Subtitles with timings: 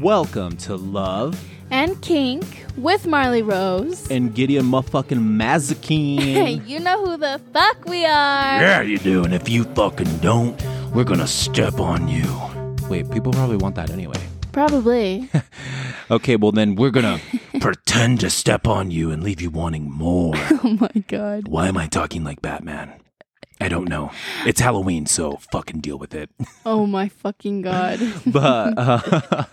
[0.00, 4.10] Welcome to Love and Kink with Marley Rose.
[4.10, 6.66] and Gideon motherfucking Mazikeen.
[6.68, 8.60] you know who the fuck we are.
[8.60, 9.24] yeah, you do.
[9.24, 10.60] And if you fucking don't,
[10.94, 12.24] we're gonna step on you.
[12.88, 14.20] Wait, people probably want that anyway.
[14.52, 15.28] Probably.
[16.10, 17.20] Okay, well then we're gonna
[17.60, 20.32] pretend to step on you and leave you wanting more.
[20.36, 21.46] oh my god.
[21.46, 22.92] Why am I talking like Batman?
[23.62, 24.10] I don't know.
[24.46, 26.30] It's Halloween, so fucking deal with it.
[26.66, 27.98] Oh my fucking god.
[28.26, 29.00] But uh,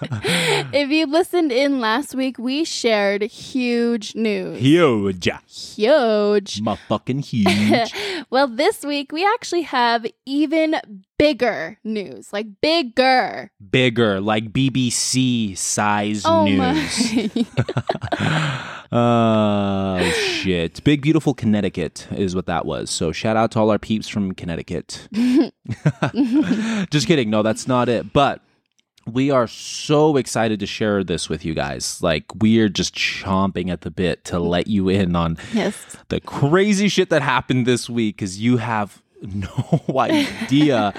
[0.73, 4.59] if you listened in last week, we shared huge news.
[4.59, 6.61] huge, Huge.
[6.61, 7.93] motherfucking huge.
[8.29, 10.75] Well, this week we actually have even
[11.17, 12.31] bigger news.
[12.33, 13.51] Like bigger.
[13.71, 17.15] Bigger, like BBC size Oh news.
[18.91, 20.83] Oh shit!
[20.83, 22.89] Big beautiful Connecticut is what that was.
[22.89, 25.07] So shout out to all our peeps from Connecticut.
[26.89, 27.29] Just kidding.
[27.29, 28.13] No, that's not it.
[28.13, 28.41] But
[29.07, 32.01] we are so excited to share this with you guys.
[32.01, 35.97] Like we're just chomping at the bit to let you in on yes.
[36.09, 40.93] the crazy shit that happened this week because you have no idea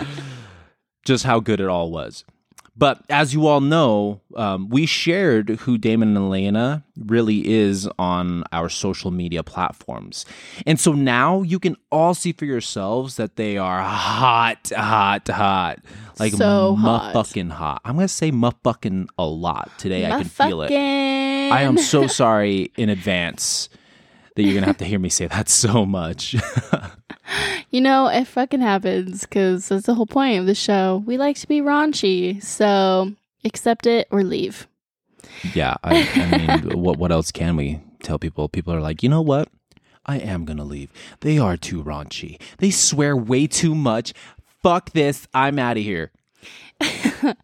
[1.04, 2.24] just how good it all was.
[2.78, 8.44] But as you all know, um, we shared who Damon and Elena really is on
[8.52, 10.24] our social media platforms.
[10.64, 15.80] And so now you can all see for yourselves that they are hot, hot, hot.
[16.20, 17.12] Like So hot.
[17.50, 17.80] hot.
[17.84, 20.06] I'm going to say motherfucking a lot today.
[20.06, 20.70] I can feel it.
[20.72, 23.68] I am so sorry in advance
[24.36, 26.36] that you're going to have to hear me say that so much.
[27.70, 31.02] You know, it fucking happens because that's the whole point of the show.
[31.04, 33.12] We like to be raunchy, so
[33.44, 34.66] accept it or leave.
[35.54, 38.48] yeah, I, I mean, what what else can we tell people?
[38.48, 39.50] People are like, you know what?
[40.06, 40.90] I am gonna leave.
[41.20, 42.40] They are too raunchy.
[42.56, 44.14] They swear way too much.
[44.62, 45.28] Fuck this.
[45.34, 46.10] I'm out of here.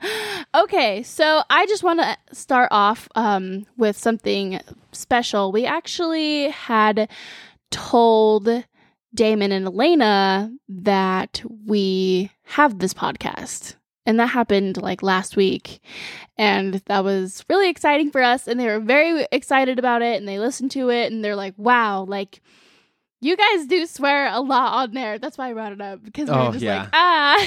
[0.54, 4.60] Okay, so I just want to start off um, with something
[4.92, 5.50] special.
[5.50, 7.10] We actually had
[7.72, 8.48] told
[9.14, 13.76] Damon and Elena that we have this podcast.
[14.06, 15.80] And that happened like last week.
[16.36, 18.46] And that was really exciting for us.
[18.46, 20.18] And they were very excited about it.
[20.18, 22.42] And they listened to it and they're like, wow, like
[23.20, 25.18] you guys do swear a lot on there.
[25.18, 26.80] That's why I brought it up because we Oh, we're just yeah.
[26.80, 27.46] like, ah.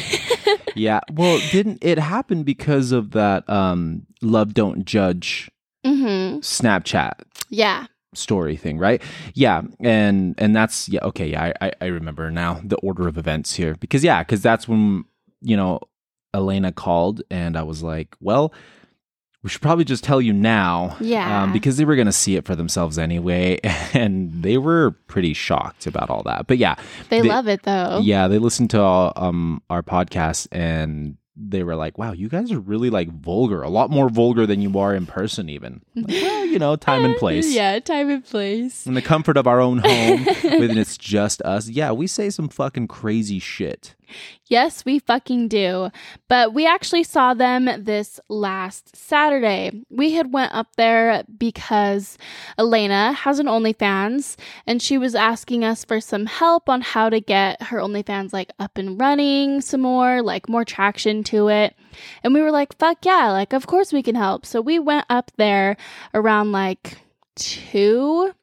[0.75, 1.01] Yeah.
[1.11, 5.51] Well, didn't it happen because of that um love don't judge
[5.85, 7.13] hmm Snapchat
[7.50, 7.85] Yeah.
[8.17, 9.01] Story thing, right?
[9.33, 13.53] Yeah, and and that's yeah, okay, yeah, I I, remember now the order of events
[13.55, 15.05] here because yeah, because that's when
[15.41, 15.79] you know
[16.33, 18.53] Elena called and I was like, well,
[19.44, 21.44] we should probably just tell you now, Yeah.
[21.44, 23.59] um, because they were gonna see it for themselves anyway,
[23.94, 26.47] and they were pretty shocked about all that.
[26.47, 26.75] But yeah,
[27.09, 28.00] They, They- love it though.
[28.03, 32.51] yeah, they listened to all, um our podcast and they were like, "Wow, you guys
[32.51, 36.07] are really like vulgar, a lot more vulgar than you are in person, even." Like,
[36.09, 38.85] well, you know, time and place Yeah, time and place.
[38.87, 42.49] in the comfort of our own home when it's just us yeah we say some
[42.49, 43.95] fucking crazy shit
[44.45, 45.89] Yes, we fucking do.
[46.29, 49.83] But we actually saw them this last Saturday.
[49.89, 52.17] We had went up there because
[52.57, 57.19] Elena has an OnlyFans and she was asking us for some help on how to
[57.19, 61.75] get her OnlyFans like up and running some more, like more traction to it.
[62.23, 64.45] And we were like, fuck yeah, like of course we can help.
[64.45, 65.77] So we went up there
[66.13, 66.97] around like
[67.35, 68.33] 2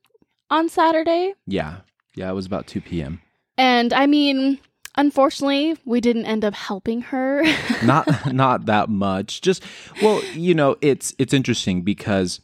[0.51, 1.35] on Saturday.
[1.47, 1.77] yeah
[2.15, 3.21] yeah it was about 2 p.m
[3.59, 4.59] And I mean,
[4.97, 7.43] unfortunately, we didn't end up helping her.
[7.85, 9.63] not not that much just
[10.03, 12.41] well you know it's it's interesting because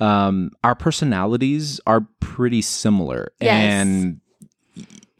[0.00, 3.52] um our personalities are pretty similar Yes.
[3.86, 4.20] and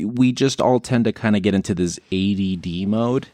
[0.00, 3.28] we just all tend to kind of get into this ADD mode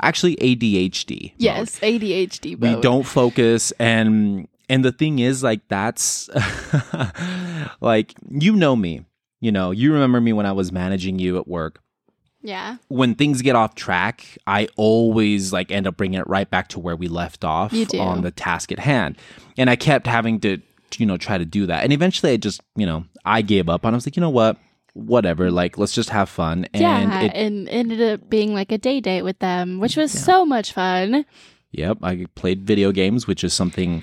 [0.00, 1.32] actually ADHD mode.
[1.38, 2.58] yes, ADHD.
[2.58, 6.28] we don't focus and and the thing is like that's
[7.80, 9.04] like you know me
[9.40, 11.80] you know you remember me when i was managing you at work.
[12.46, 16.68] Yeah, when things get off track i always like end up bringing it right back
[16.68, 19.16] to where we left off on the task at hand.
[19.56, 20.58] And i kept having to
[20.98, 21.84] you know try to do that.
[21.84, 24.30] And eventually i just you know i gave up and i was like you know
[24.30, 24.58] what
[24.94, 28.78] whatever like let's just have fun and yeah, it and ended up being like a
[28.78, 31.26] day date with them, which was so much fun.
[31.72, 34.02] yep i played video games which is something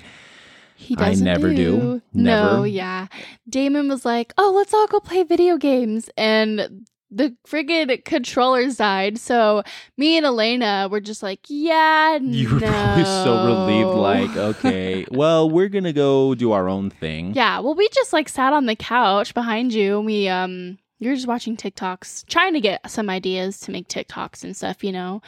[0.76, 2.02] He I doesn't never do.
[2.12, 2.66] No, Never.
[2.66, 3.06] yeah.
[3.48, 6.84] Damon was like, "Oh, let's all go play video games," and
[7.14, 9.16] the friggin' controllers died.
[9.18, 9.62] So
[9.96, 15.48] me and Elena were just like, "Yeah, You were probably so relieved, like, okay, well,
[15.48, 17.32] we're gonna go do our own thing.
[17.34, 21.14] Yeah, well, we just like sat on the couch behind you and we um you're
[21.14, 25.20] just watching TikToks, trying to get some ideas to make TikToks and stuff, you know.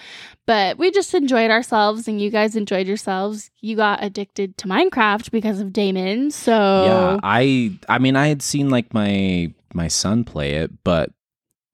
[0.46, 3.50] But we just enjoyed ourselves and you guys enjoyed yourselves.
[3.60, 6.30] You got addicted to Minecraft because of Damon.
[6.30, 11.10] So Yeah, I I mean I had seen like my my son play it, but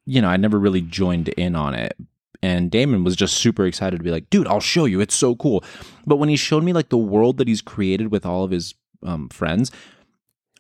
[0.07, 1.97] you know, I never really joined in on it.
[2.43, 5.01] And Damon was just super excited to be like, dude, I'll show you.
[5.01, 5.63] It's so cool.
[6.07, 8.75] But when he showed me like the world that he's created with all of his
[9.03, 9.71] um, friends,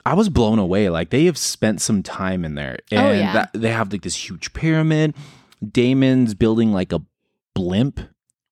[0.07, 0.89] I was blown away.
[0.91, 3.33] Like they have spent some time in there, and Oh, yeah.
[3.33, 5.15] that, they have like this huge pyramid.
[5.69, 7.03] Damon's building like a
[7.55, 8.01] blimp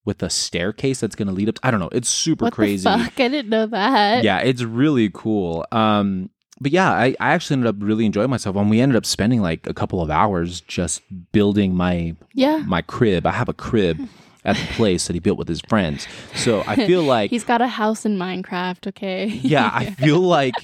[0.04, 1.56] with a staircase that's going to lead up.
[1.56, 1.88] To, I don't know.
[1.92, 2.84] It's super what crazy.
[2.84, 3.18] fuck?
[3.20, 4.24] I didn't know that.
[4.24, 5.66] Yeah, it's really cool.
[5.72, 6.30] Um,
[6.60, 9.40] but yeah, I, I actually ended up really enjoying myself, and we ended up spending
[9.40, 11.02] like a couple of hours just
[11.32, 12.62] building my Yeah.
[12.66, 13.26] my crib.
[13.26, 14.00] I have a crib
[14.44, 17.60] at the place that he built with his friends, so I feel like He's got
[17.60, 19.26] a house in Minecraft, okay?
[19.26, 20.54] yeah, I feel like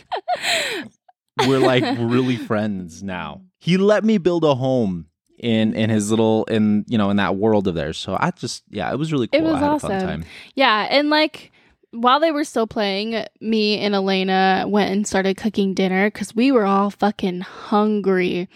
[1.47, 3.43] we're like really friends now.
[3.59, 5.07] He let me build a home
[5.39, 7.99] in in his little in you know in that world of theirs.
[7.99, 9.41] So I just yeah, it was really cool.
[9.41, 10.09] It was I had a fun awesome.
[10.09, 10.25] time.
[10.55, 11.53] Yeah, and like
[11.91, 16.51] while they were still playing, me and Elena went and started cooking dinner because we
[16.51, 18.49] were all fucking hungry.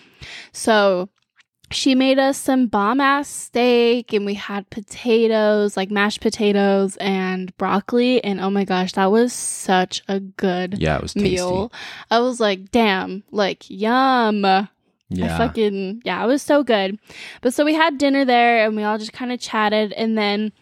[0.52, 1.08] So
[1.70, 7.56] she made us some bomb ass steak and we had potatoes, like mashed potatoes and
[7.58, 8.22] broccoli.
[8.24, 11.30] And oh my gosh, that was such a good Yeah, it was tasty.
[11.36, 11.72] meal.
[12.10, 14.44] I was like, damn, like yum.
[15.10, 16.98] Yeah, I fucking yeah, it was so good.
[17.40, 20.52] But so we had dinner there and we all just kind of chatted and then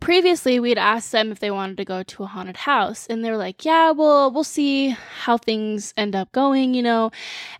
[0.00, 3.30] previously we'd asked them if they wanted to go to a haunted house and they
[3.30, 4.88] were like, "Yeah, well, we'll see
[5.22, 7.10] how things end up going, you know."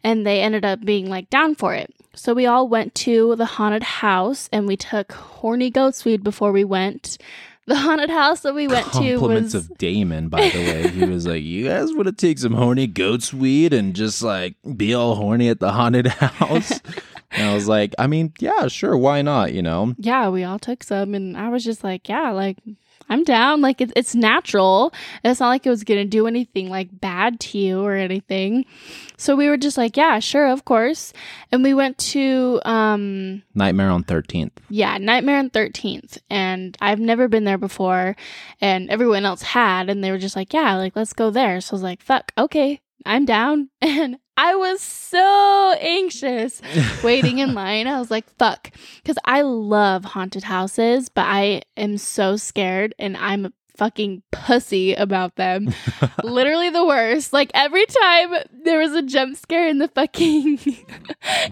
[0.03, 1.95] And they ended up being like down for it.
[2.15, 6.53] So we all went to the haunted house and we took horny goat's weed before
[6.53, 7.19] we went.
[7.67, 10.89] The haunted house that we went to compliments was of Damon, by the way.
[10.89, 14.57] He was like, "You guys want to take some horny goat's weed and just like
[14.77, 16.81] be all horny at the haunted house?"
[17.31, 19.53] and I was like, "I mean, yeah, sure, why not?
[19.53, 22.59] You know." yeah, we all took some, and I was just like, yeah, like
[23.09, 23.61] I'm down.
[23.61, 24.93] Like it, it's natural.
[25.25, 28.65] It's not like it was gonna do anything like bad to you or anything.
[29.17, 31.13] So we were just like, yeah, sure, of course.
[31.51, 34.59] And we went to um Nightmare on Thirteenth.
[34.69, 36.19] yeah, Nightmare on 13th.
[36.31, 38.17] And I've never been there before.
[38.61, 39.89] And everyone else had.
[39.91, 41.61] And they were just like, yeah, like, let's go there.
[41.61, 43.71] So I was like, fuck, okay, I'm down.
[43.83, 46.63] And I was so anxious
[47.05, 47.87] waiting in line.
[47.87, 48.71] I was like, fuck.
[48.97, 54.95] Because I love haunted houses, but I am so scared and I'm a fucking pussy
[54.95, 55.75] about them.
[56.25, 57.33] Literally the worst.
[57.33, 58.35] Like every time
[58.65, 60.59] there was a jump scare in the fucking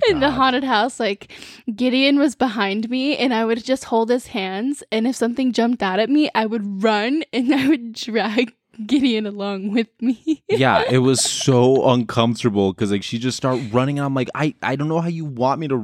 [0.09, 1.33] in the haunted house, like
[1.75, 5.83] Gideon was behind me and I would just hold his hands and if something jumped
[5.83, 8.55] out at me, I would run and I would drag
[8.87, 10.43] Gideon along with me.
[10.49, 14.55] yeah, it was so uncomfortable because like she just start running, and I'm like, I
[14.63, 15.77] I don't know how you want me to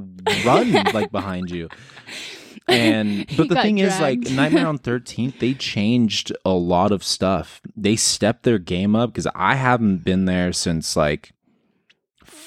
[0.44, 1.68] run like behind you.
[2.68, 4.36] And but the thing is, like dragged.
[4.36, 7.60] Nightmare on Thirteenth, they changed a lot of stuff.
[7.76, 11.32] They stepped their game up because I haven't been there since like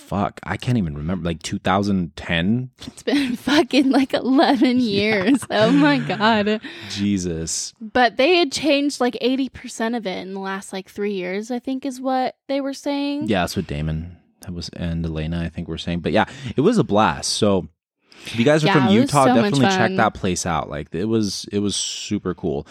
[0.09, 2.71] fuck, I can't even remember, like 2010.
[2.87, 5.45] It's been fucking like 11 years.
[5.51, 6.59] Oh my God.
[6.89, 11.51] Jesus, But they had changed like 80% of it in the last like three years,
[11.51, 13.27] I think is what they were saying.
[13.27, 15.99] yeah, that's what Damon that was and Elena, I think we're saying.
[15.99, 16.25] But yeah,
[16.55, 17.31] it was a blast.
[17.33, 17.67] So
[18.25, 20.69] if you guys are Yeah, from Utah, so definitely check that place out.
[20.69, 22.65] Like it was it was super cool.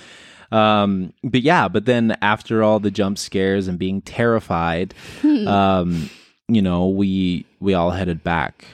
[0.50, 4.94] Um but yeah, but then after all the jump scares and being terrified,
[5.46, 6.08] um,
[6.48, 8.64] you know, we we all headed back,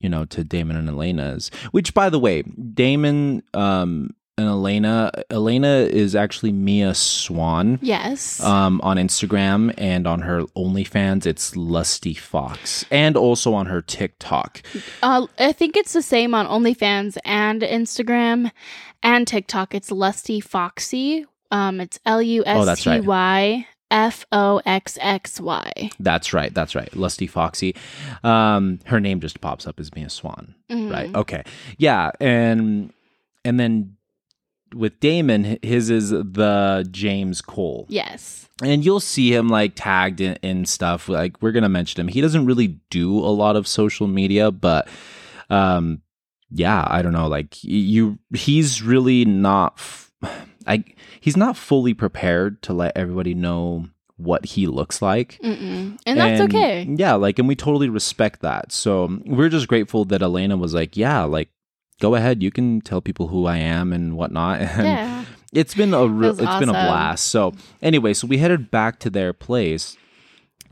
[0.00, 1.50] you know, to Damon and Elena's.
[1.72, 8.42] Which by the way, Damon um and Elena Elena is actually Mia Swan Yes.
[8.42, 14.60] um, on Instagram and on her OnlyFans, it's Lusty Fox, and also on her TikTok.
[15.04, 18.50] Uh, I think it's the same on OnlyFans and Instagram
[19.04, 19.72] and TikTok.
[19.72, 21.26] It's Lusty Foxxy.
[21.52, 23.00] Um, it's L U Oh, S T.
[23.00, 25.90] Y F O X X Y.
[26.00, 27.76] That's right, that's right, Lusty Foxxy.
[28.24, 30.90] Um, her name just pops up as Mia Swan, Mhm.
[30.92, 31.14] right?
[31.14, 31.42] Okay,
[31.78, 32.92] yeah, and
[33.44, 33.96] and then
[34.74, 37.86] with Damon, his is the James Cole.
[37.88, 38.40] Yes.
[38.62, 42.20] and you'll see him like tagged in, in stuff like we're gonna mention him he
[42.20, 44.86] doesn't really do a lot of social media but
[45.50, 46.00] um
[46.50, 50.12] yeah i don't know like you he's really not f-
[50.66, 50.84] i
[51.20, 55.40] he's not fully prepared to let everybody know what he looks like.
[55.42, 55.98] Mm-mm.
[56.06, 56.84] And that's okay.
[56.88, 58.70] yeah like and we totally respect that.
[58.70, 61.48] So we're just grateful that elena was like yeah like
[62.00, 62.42] go ahead.
[62.42, 64.60] You can tell people who i am and whatnot.
[64.78, 65.24] And Yeah.
[65.52, 67.24] it's been a real was it's been a blast.
[67.26, 69.96] So anyway so we headed back to their place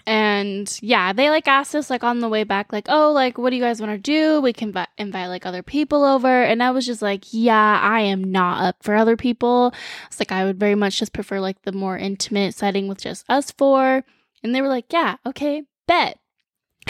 [0.07, 3.51] And yeah, they like asked us like on the way back, like, oh, like, what
[3.51, 4.41] do you guys want to do?
[4.41, 6.43] We can vi- invite like other people over.
[6.43, 9.73] And I was just like, yeah, I am not up for other people.
[10.07, 13.25] It's like, I would very much just prefer like the more intimate setting with just
[13.29, 14.05] us four.
[14.43, 16.19] And they were like, yeah, okay, bet.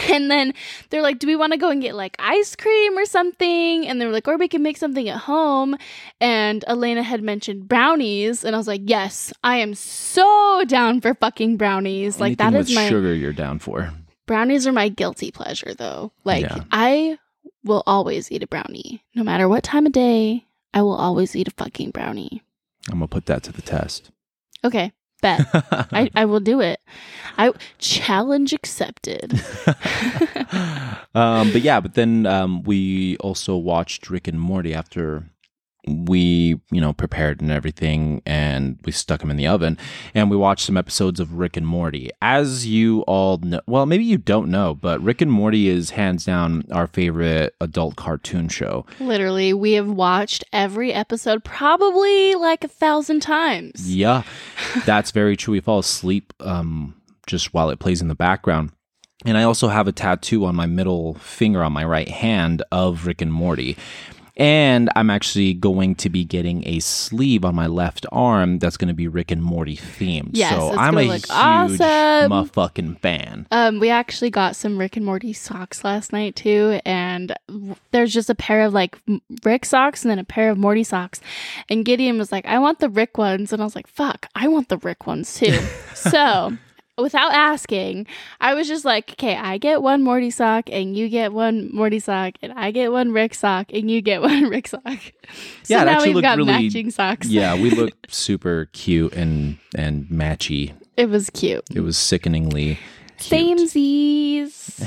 [0.09, 0.53] And then
[0.89, 3.87] they're like, Do we want to go and get like ice cream or something?
[3.87, 5.75] And they're like, Or we can make something at home.
[6.19, 8.43] And Elena had mentioned brownies.
[8.43, 12.19] And I was like, Yes, I am so down for fucking brownies.
[12.19, 13.91] Like, Anything that is my sugar you're down for.
[14.25, 16.11] brownies are my guilty pleasure, though.
[16.23, 16.63] Like, Yeah.
[16.71, 17.17] I
[17.63, 19.03] will always eat a brownie.
[19.15, 22.41] No matter what time of day, I will always eat a fucking brownie.
[22.89, 24.11] I'm gonna put that to the test.
[24.65, 24.91] Okay,
[25.23, 25.41] bet.
[25.91, 26.79] I, I will do it.
[27.39, 29.33] I challenge accepted.
[31.15, 35.23] um, but yeah, but then um, we also watched Rick and Morty after
[35.87, 39.77] we, you know, prepared and everything, and we stuck them in the oven,
[40.13, 42.09] and we watched some episodes of Rick and Morty.
[42.21, 46.25] As you all know, well, maybe you don't know, but Rick and Morty is hands
[46.25, 48.85] down our favorite adult cartoon show.
[48.99, 53.93] Literally, we have watched every episode probably like a thousand times.
[53.93, 54.23] Yeah,
[54.85, 55.53] that's very true.
[55.53, 56.95] We fall asleep um,
[57.27, 58.71] just while it plays in the background.
[59.25, 63.05] And I also have a tattoo on my middle finger on my right hand of
[63.05, 63.77] Rick and Morty.
[64.35, 68.87] And I'm actually going to be getting a sleeve on my left arm that's going
[68.87, 70.31] to be Rick and Morty themed.
[70.33, 71.77] Yes, so I'm a huge awesome.
[71.77, 73.47] motherfucking fan.
[73.51, 77.35] Um, we actually got some Rick and Morty socks last night too, and
[77.91, 78.97] there's just a pair of like
[79.43, 81.21] Rick socks and then a pair of Morty socks.
[81.69, 84.47] And Gideon was like, "I want the Rick ones," and I was like, "Fuck, I
[84.47, 85.59] want the Rick ones too."
[85.93, 86.57] so.
[86.95, 88.05] Without asking,
[88.39, 91.97] I was just like, okay, I get one Morty sock and you get one Morty
[91.99, 94.83] sock and I get one Rick sock and you get one Rick sock.
[94.85, 97.27] So Yeah, it now actually we've got really- matching socks.
[97.27, 100.73] Yeah, we look super cute and and matchy.
[100.95, 101.63] It was cute.
[101.73, 102.77] It was sickeningly
[103.17, 103.57] cute.
[103.57, 104.77] Samesies.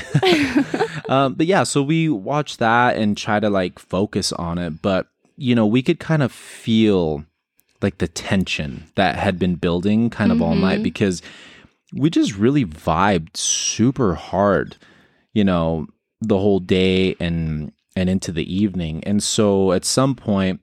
[1.10, 5.08] um, but yeah, so we watch that and try to like focus on it, but
[5.36, 7.25] you know, we could kind of feel
[7.82, 11.20] like the tension that had been building kind of all night because
[11.96, 14.76] we just really vibed super hard,
[15.32, 15.86] you know,
[16.20, 19.02] the whole day and and into the evening.
[19.04, 20.60] And so at some point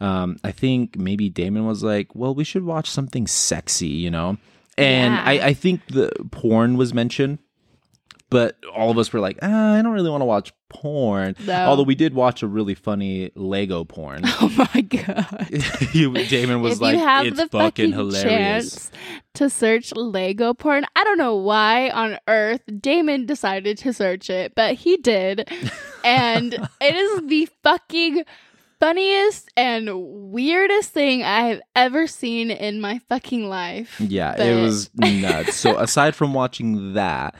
[0.00, 4.36] um, I think maybe Damon was like, "Well, we should watch something sexy," you know.
[4.76, 5.22] And Yeah.
[5.24, 7.38] I, I think the porn was mentioned,
[8.30, 11.66] but all of us were like, ah, "I don't really want to watch porn." No.
[11.66, 14.22] Although we did watch a really funny Lego porn.
[14.26, 15.48] oh my god.
[16.28, 18.90] Damon was if like, you have "It's the fucking fucking hilarious." chance
[19.34, 24.54] to search Lego porn, I don't know why on earth Damon decided to search it,
[24.54, 25.48] but he did.
[26.04, 28.24] and it is the fucking
[28.80, 29.88] funniest and
[30.32, 34.00] weirdest thing I've ever seen in my fucking life.
[34.00, 35.54] Yeah, But- it was nuts.
[35.56, 37.34] so aside from watching that,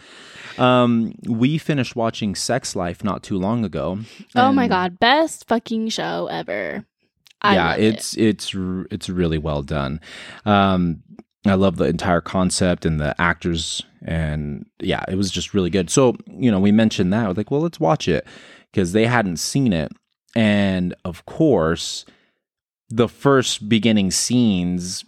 [0.59, 3.99] um, we finished watching Sex Life not too long ago.
[4.35, 6.85] Oh my god, best fucking show ever.
[7.43, 7.85] I yeah, love it.
[7.85, 8.55] it's it's
[8.91, 10.01] it's really well done.
[10.45, 11.03] Um,
[11.47, 15.91] I love the entire concept and the actors, and yeah, it was just really good.
[15.91, 17.25] So you know, we mentioned that.
[17.25, 18.27] I was like, well, let's watch it
[18.73, 19.93] because they hadn't seen it,
[20.35, 22.05] and of course,
[22.89, 25.05] the first beginning scenes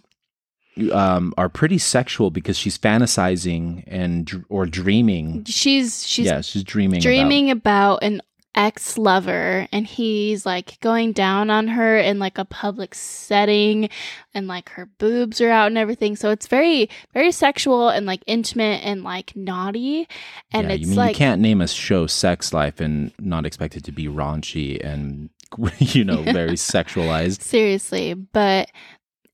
[0.91, 5.43] um, are pretty sexual because she's fantasizing and or dreaming.
[5.45, 6.97] she's she's yeah, she's dreaming.
[6.97, 8.21] about- dreaming about an
[8.55, 13.87] ex lover and he's like going down on her in like a public setting
[14.33, 18.21] and like her boobs are out and everything so it's very very sexual and like
[18.25, 20.07] intimate and like naughty
[20.51, 23.45] and yeah, it's you mean like you can't name a show "Sex Life" and not
[23.45, 25.29] expect it to be raunchy and
[25.77, 27.41] you know very sexualized.
[27.41, 28.69] seriously but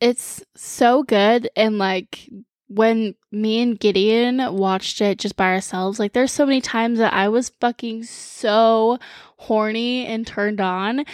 [0.01, 2.29] it's so good and like
[2.67, 7.13] when me and Gideon watched it just by ourselves, like there's so many times that
[7.13, 8.97] I was fucking so
[9.37, 11.05] horny and turned on.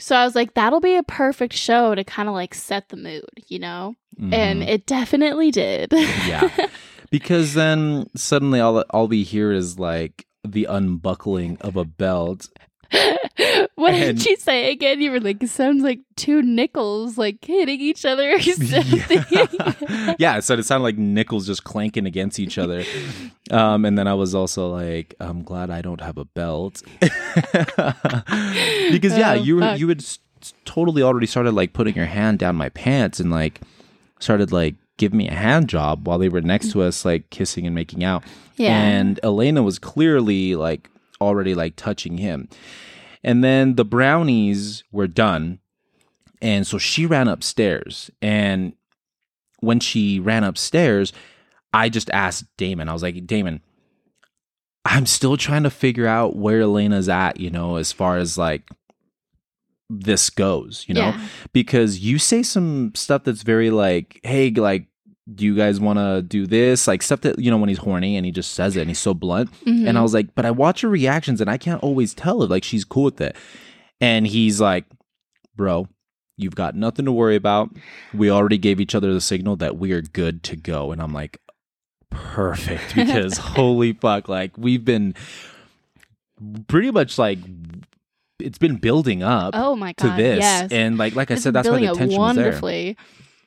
[0.00, 2.96] So I was like, that'll be a perfect show to kind of like set the
[2.96, 3.96] mood, you know?
[4.18, 4.68] And Mhm.
[4.68, 5.92] it definitely did.
[6.26, 6.48] yeah,
[7.10, 12.48] because then suddenly all all we hear is like the unbuckling of a belt.
[13.74, 15.00] what And- did you say again?
[15.00, 19.24] You were like, it sounds like two nickels like hitting each other or something.
[19.30, 20.14] yeah.
[20.18, 22.84] yeah, so it sounded like nickels just clanking against each other.
[23.50, 26.82] Um, and then I was also like, I'm glad I don't have a belt.
[28.90, 30.18] because yeah, Oh, you were you had s-
[30.64, 33.60] totally already started like putting your hand down my pants and like
[34.20, 37.66] started like give me a hand job while they were next to us like kissing
[37.66, 38.24] and making out.
[38.56, 38.76] Yeah.
[38.76, 42.48] And Elena was clearly like already like touching him.
[43.24, 45.58] And then the brownies were done.
[46.40, 48.10] And so she ran upstairs.
[48.22, 48.74] And
[49.60, 51.12] when she ran upstairs,
[51.72, 52.88] I just asked Damon.
[52.88, 53.60] I was like, Damon,
[54.84, 58.70] I'm still trying to figure out where Elena's at, you know, as far as like
[59.90, 61.28] this goes, you know, Yeah.
[61.52, 64.86] because you say some stuff that's very like, hey, like,
[65.34, 66.86] do you guys want to do this?
[66.88, 68.98] Like stuff that, you know, when he's horny and he just says it and he's
[68.98, 69.50] so blunt.
[69.64, 69.86] Mhm.
[69.86, 72.50] And I was like, but I watch her reactions and I can't always tell if
[72.50, 73.36] like she's cool with it.
[74.00, 74.86] And he's like,
[75.54, 75.88] bro,
[76.38, 77.70] you've got nothing to worry about.
[78.14, 80.92] We already gave each other the signal that we are good to go.
[80.92, 81.38] And I'm like,
[82.10, 85.14] perfect because holy fuck, like we've been
[86.68, 87.38] pretty much like
[88.40, 90.38] it's been building up oh my god, to this.
[90.38, 90.72] yes.
[90.72, 92.52] And like like I It's said, that's why the tension was there.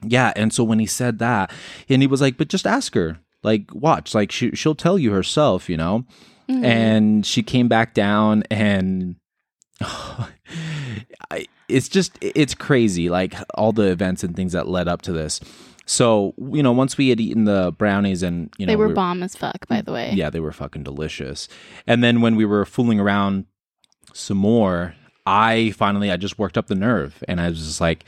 [0.04, 1.52] Yeah, and so when he said that,
[1.90, 5.12] and he was like, "But just ask her, like, watch, like she she'll tell you
[5.12, 6.06] herself, you know."
[6.50, 6.66] Mhm.
[6.66, 9.16] And she came back down, and
[11.30, 15.12] I, it's just it's crazy, like all the events and things that led up to
[15.12, 15.40] this.
[15.86, 18.94] So you know, once we had eaten the brownies, and you know, they were we-
[18.94, 20.12] bomb as fuck, by the way.
[20.14, 21.48] yeah, they were fucking delicious.
[21.88, 23.46] And then when we were fooling around
[24.14, 28.04] some more, I finally I just worked up the nerve and I was just like,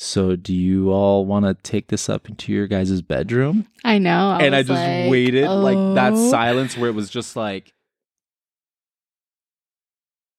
[0.00, 3.66] so do you all want to take this up into your guys' bedroom?
[3.84, 4.30] I know.
[4.30, 6.30] I and I just like, waited like that oh.
[6.30, 7.74] silence where it was just like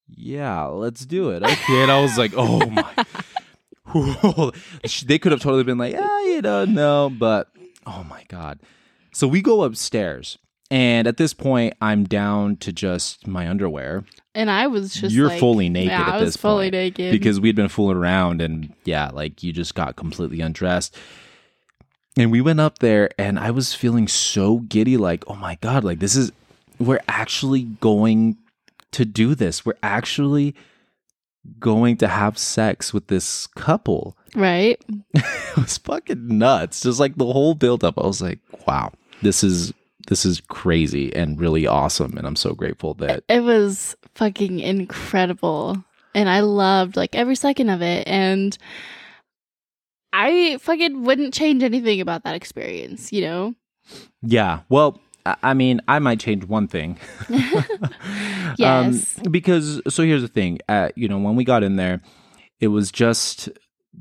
[0.08, 1.44] yeah, let's do it.
[1.44, 1.82] Okay.
[1.82, 4.52] And I was like, oh my.
[5.06, 7.50] they could have totally been like, ah, you know, no, but
[7.86, 8.62] oh my God.
[9.12, 10.38] So we go upstairs.
[10.72, 14.04] And at this point, I'm down to just my underwear
[14.36, 16.74] And I was just You're like- fully naked Yeah, at I was this fully point,
[16.74, 17.12] naked.
[17.12, 20.96] because we'd been fooling around and yeah, like you just got completely undressed.
[22.18, 25.84] And we went up there and I was feeling so giddy, like, oh my God,
[25.84, 26.32] like this is,
[26.78, 28.38] we're actually going
[28.92, 29.66] to do this.
[29.66, 30.54] We're actually
[31.60, 34.16] going to have sex with this couple.
[34.36, 34.80] right?
[35.16, 36.82] It was fucking nuts.
[36.82, 37.98] Just like the whole build up.
[37.98, 38.92] I was like, wow,
[39.24, 39.74] this is,
[40.10, 42.18] this is crazy and really awesome.
[42.18, 45.84] And I'm so grateful that It was fucking incredible.
[46.16, 48.08] And I loved like every second of it.
[48.08, 48.58] And
[50.12, 53.56] I fucking wouldn't change anything about that experience, you know?
[54.24, 54.62] Yeah.
[54.68, 56.98] Well, I mean, I might change one thing.
[58.58, 59.20] Yes.
[59.20, 60.60] Um, because so here's the thing.
[60.68, 62.02] Uh, you know, when we got in there,
[62.60, 63.48] it was just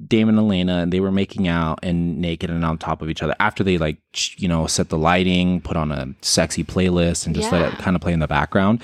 [0.07, 3.23] Damon and Elena, and they were making out and naked and on top of each
[3.23, 3.35] other.
[3.41, 3.99] After they like,
[4.41, 7.97] you know, set the lighting, put on a sexy playlist, and just let it kind
[7.97, 8.83] of play in the background.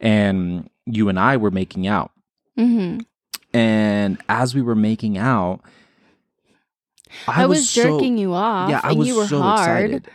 [0.00, 2.10] And you and I were making out,
[2.56, 2.98] hmm
[3.54, 5.60] and as we were making out,
[7.28, 8.70] I, was, so- jerking you off.
[8.70, 9.58] yeah, I and was you were so hard.
[9.90, 10.08] excited,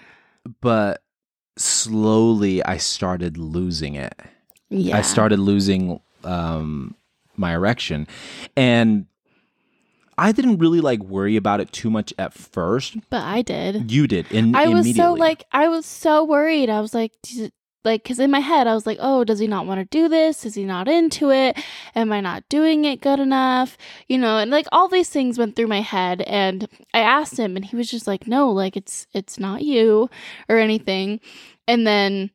[0.62, 1.02] but
[1.58, 4.14] slowly I started losing it.
[4.70, 4.98] Yeah.
[4.98, 6.96] I started losing um,
[7.36, 8.08] my erection,
[8.56, 9.06] and
[10.18, 12.98] I didn't really like worry about it too much at first.
[13.10, 13.92] But I did.
[13.92, 16.70] You did, in, I was so like, I was so worried.
[16.70, 17.52] I was like, "Does-
[17.86, 20.10] like, because in my head, I was like, oh, does he not want to do
[20.10, 20.46] this?
[20.46, 21.58] Is he not into it?
[21.96, 23.78] Am I not doing it good enough?
[24.10, 26.22] You know, and like all these things went through my head.
[26.24, 30.10] And I asked him, and he was just like, no, like it's it's not you
[30.50, 31.22] or anything.
[31.68, 32.32] And then,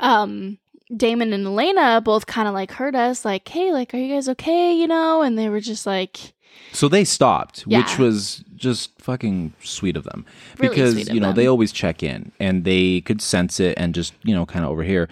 [0.00, 0.58] um.
[0.96, 4.28] Damon and Elena both kind of like heard us, like, hey, like, are you guys
[4.28, 4.72] okay?
[4.72, 5.20] You know?
[5.20, 6.32] And they were just like,
[6.72, 10.24] so they stopped, which was just fucking sweet of them
[10.58, 11.36] Really because of you know them.
[11.36, 14.70] they always check in and they could sense it and just you know kind of
[14.70, 15.08] over here.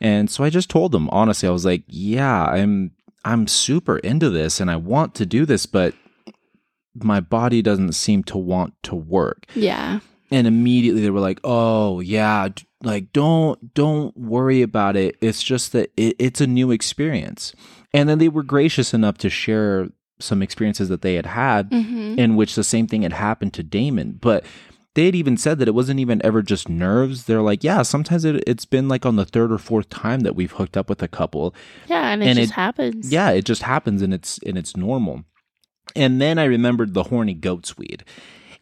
[0.00, 2.92] And so I just told them honestly, I was like, yeah, I'm
[3.24, 5.94] I'm super into this and I want to do this, but
[6.94, 9.44] my body doesn't seem to want to work.
[9.54, 12.48] yeah, and immediately they were like oh yeah
[12.82, 17.54] like don't don't worry about it it's just that it, it's a new experience
[17.94, 19.88] and then they were gracious enough to share
[20.20, 23.62] some experiences that they had had hmm in which the same thing had happened to
[23.62, 24.44] damon but
[24.94, 28.24] they had even said that it wasn't even ever just nerves they're like yeah sometimes
[28.24, 31.02] it, it's been like on the third or fourth time that we've hooked up with
[31.02, 31.54] a couple
[31.86, 33.12] yeah, and it And just it- happens.
[33.12, 35.24] yeah, it just happens and it's and it's normal.
[35.94, 38.04] And then I remembered the horny goat's weed.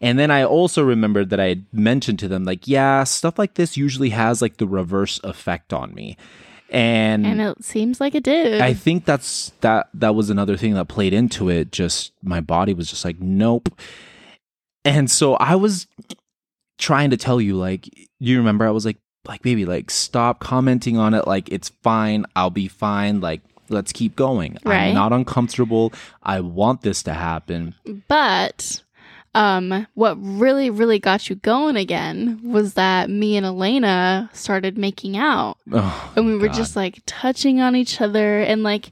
[0.00, 3.54] And then I also remembered that I had mentioned to them like, yeah, stuff like
[3.54, 6.16] this usually has like the reverse effect on me.
[6.70, 8.60] And, and it seems like it did.
[8.60, 11.70] I think that's that that was another thing that played into it.
[11.70, 13.68] Just my body was just like, nope.
[14.84, 15.86] And so I was
[16.78, 20.96] trying to tell you, like, you remember I was like, like, baby, like, stop commenting
[20.96, 21.26] on it.
[21.26, 22.26] Like, it's fine.
[22.36, 23.20] I'll be fine.
[23.20, 24.58] Like, let's keep going.
[24.64, 24.88] Right.
[24.88, 25.92] I'm not uncomfortable.
[26.22, 27.74] I want this to happen.
[28.08, 28.82] But
[29.36, 35.16] um what really really got you going again was that me and Elena started making
[35.16, 35.58] out.
[35.70, 36.56] Oh, And we were God.
[36.56, 38.90] just like touching on each other and like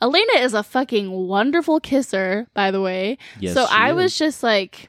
[0.00, 3.18] Elena is a fucking wonderful kisser, by the way.
[3.38, 3.96] Yes, so I is.
[3.96, 4.88] was just like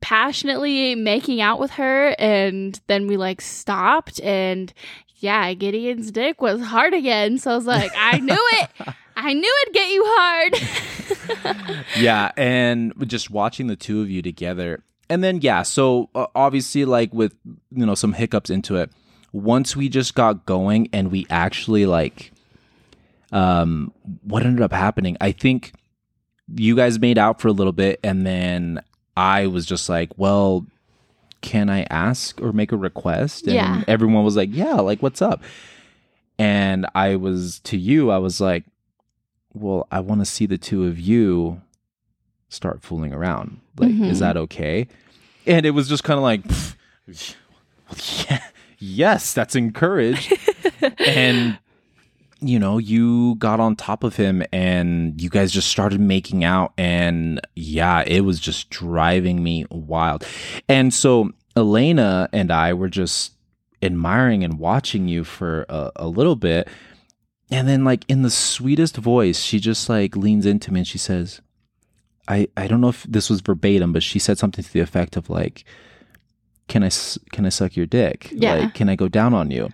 [0.00, 4.72] passionately making out with her and then we like stopped and
[5.18, 7.38] yeah, Gideon's dick was hard again.
[7.38, 8.70] So I was like, I knew it.
[9.16, 11.76] I knew it'd get you hard.
[11.98, 14.84] yeah, and just watching the two of you together.
[15.10, 18.90] And then yeah, so uh, obviously like with you know some hiccups into it.
[19.32, 22.32] Once we just got going and we actually like
[23.32, 25.16] um what ended up happening?
[25.20, 25.72] I think
[26.54, 28.80] you guys made out for a little bit and then
[29.16, 30.64] I was just like, well,
[31.40, 33.46] can I ask or make a request?
[33.46, 33.84] And Yeah.
[33.88, 35.42] everyone was like, yeah, like what's up?
[36.38, 38.64] And I was to you, I was like,
[39.54, 41.60] well, I want to see the two of you
[42.48, 43.60] start fooling around.
[43.76, 44.08] Like, Mhm.
[44.08, 44.86] is that okay?
[45.46, 47.34] And it was just kind of like, "Pff,
[48.30, 48.42] yeah,
[48.78, 50.32] yes, that's encouraged.
[51.06, 51.58] and
[52.40, 56.72] you know, you got on top of him and you guys just started making out.
[56.78, 60.24] And yeah, it was just driving me wild.
[60.68, 63.32] And so Elena and I were just
[63.82, 66.68] admiring and watching you for a, a little bit.
[67.50, 70.98] And then, like, in the sweetest voice, she just like leans into me and she
[70.98, 71.40] says,
[72.28, 75.16] I, I don't know if this was verbatim, but she said something to the effect
[75.16, 75.64] of like,
[76.68, 76.90] "Can I
[77.32, 78.28] can I suck your dick?
[78.30, 78.54] Yeah.
[78.54, 79.70] Like, can I go down on you?"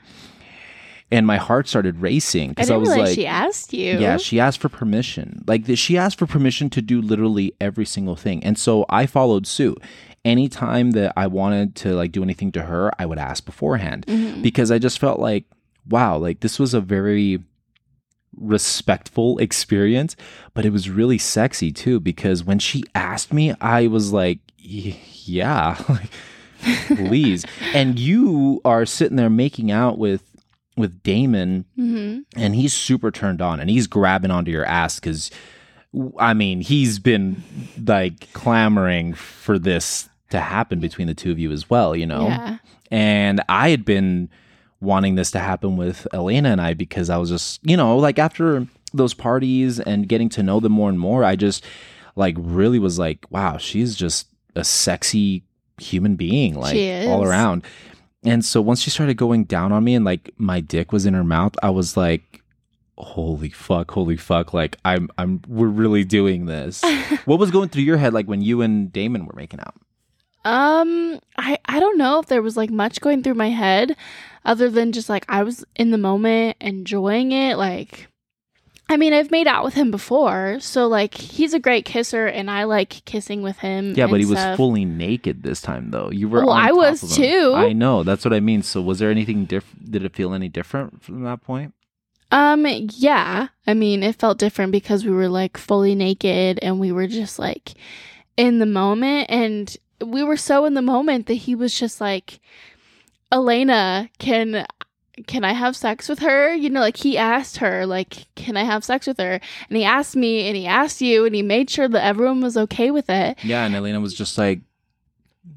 [1.10, 3.98] And my heart started racing because I, didn't was like, she asked you.
[3.98, 5.44] yeah, she asked for permission.
[5.46, 8.42] Like she asked for permission to do literally every single thing.
[8.42, 9.80] And so I followed suit.
[10.24, 14.42] Anytime that I wanted to like do anything to her, I would ask beforehand Mhm.
[14.42, 15.44] because I just felt like
[15.88, 17.40] wow, like this was a very
[18.36, 20.16] respectful experience,
[20.54, 25.76] but it was really sexy too because when she asked me, I was like, yeah,
[25.88, 26.10] like
[26.86, 27.44] please.
[27.74, 30.22] and you are sitting there making out with
[30.76, 32.24] with Damon Mhm.
[32.36, 35.30] and he's super turned on and he's grabbing onto your ass because
[36.18, 37.40] i mean he's been
[37.86, 42.26] like clamoring for this to happen between the two of you as well you know
[42.26, 42.56] Yeah.
[42.90, 44.28] and i had been
[44.80, 48.18] wanting this to happen with elena and i because i was just you know like
[48.18, 51.64] after those parties and getting to know them more and more i just
[52.16, 55.44] like really was like wow she's just a sexy
[55.78, 56.74] human being like
[57.08, 57.62] all around
[58.24, 61.14] and so once she started going down on me and like my dick was in
[61.14, 62.42] her mouth, I was like,
[62.96, 64.54] holy fuck, holy fuck.
[64.54, 66.82] Like I'm I'm we're really doing this.
[67.24, 69.74] what was going through your head like when you and Damon were making out?
[70.44, 73.96] Um, I I don't know if there was like much going through my head,
[74.44, 77.56] other than just like I was in the moment enjoying it.
[77.56, 78.08] Like,
[78.88, 82.50] I mean, I've made out with him before, so like he's a great kisser, and
[82.50, 83.94] I like kissing with him.
[83.94, 86.10] Yeah, but he was fully naked this time though.
[86.10, 87.52] You were Well, I was too.
[87.54, 88.62] I know, that's what I mean.
[88.62, 91.74] So was there anything different did it feel any different from that point?
[92.30, 93.48] Um, yeah.
[93.66, 97.38] I mean, it felt different because we were like fully naked and we were just
[97.38, 97.74] like
[98.36, 102.40] in the moment and we were so in the moment that he was just like
[103.30, 104.66] Elena, can
[105.26, 106.54] can I have sex with her?
[106.54, 109.84] You know, like he asked her like, "Can I have sex with her?" And he
[109.84, 113.08] asked me and he asked you and he made sure that everyone was okay with
[113.08, 113.38] it.
[113.44, 114.60] Yeah, and Elena was just like,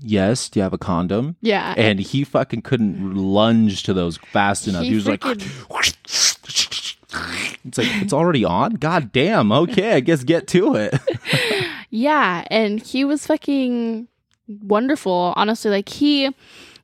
[0.01, 1.37] Yes, do you have a condom?
[1.41, 1.73] Yeah.
[1.77, 4.83] And he fucking couldn't lunge to those fast enough.
[4.83, 5.23] He, He was like,
[7.65, 8.75] it's like it's already on.
[8.75, 9.51] God damn.
[9.51, 10.93] Okay, I guess get to it.
[11.89, 14.09] Yeah, and he was fucking
[14.47, 15.33] wonderful.
[15.37, 16.29] Honestly, like he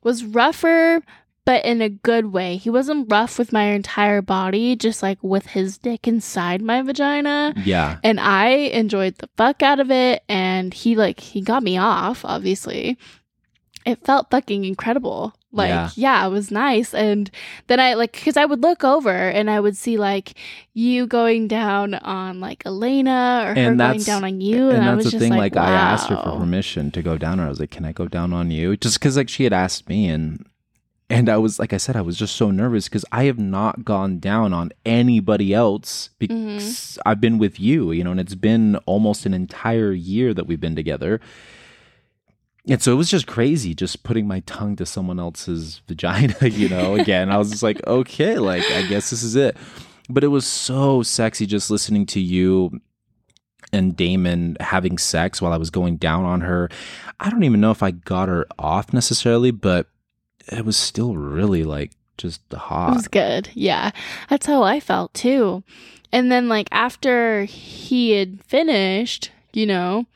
[0.02, 1.02] was rougher,
[1.46, 2.56] but in a good way.
[2.56, 7.52] He wasn't rough with my entire body, just like with his dick inside my vagina.
[7.64, 10.22] yeah, And I enjoyed the fuck out of it.
[10.28, 12.96] And he like he got me off, obviously.
[13.84, 15.34] It felt fucking incredible.
[15.52, 15.90] Like, Yeah.
[15.94, 16.26] yeah.
[16.26, 16.94] it was nice.
[16.94, 17.30] And
[17.66, 20.32] then I like, cause I would look over and I would see like
[20.72, 24.68] you going down on like Elena or her going down on you.
[24.70, 25.30] And, and I was that's the just thing.
[25.38, 27.34] like, Like, I asked her for permission to go down.
[27.38, 27.42] and.
[27.42, 29.88] I was like, "Can I go down on you?" Just because like she had asked
[29.88, 30.46] me, and
[31.10, 33.84] and I was like I said, I was just so nervous because I have not
[33.84, 37.08] gone down on anybody else because Mm-hmm.
[37.08, 40.60] I've been with you, you know, and it's been almost an entire year that we've
[40.60, 41.20] been together.
[42.66, 46.68] And so it was just crazy just putting my tongue to someone else's vagina, you
[46.68, 47.30] know, again.
[47.30, 49.56] I was just like, okay, like, I guess this is it.
[50.08, 52.80] But it was so sexy just listening to you
[53.72, 56.70] and Damon having sex while I was going down on her.
[57.20, 59.88] I don't even know if I got her off necessarily, but
[60.48, 62.92] it was still really like just hot.
[62.92, 63.48] It was good.
[63.54, 63.90] Yeah.
[64.28, 65.62] That's how I felt too.
[66.12, 70.06] And then like after he had finished, you know,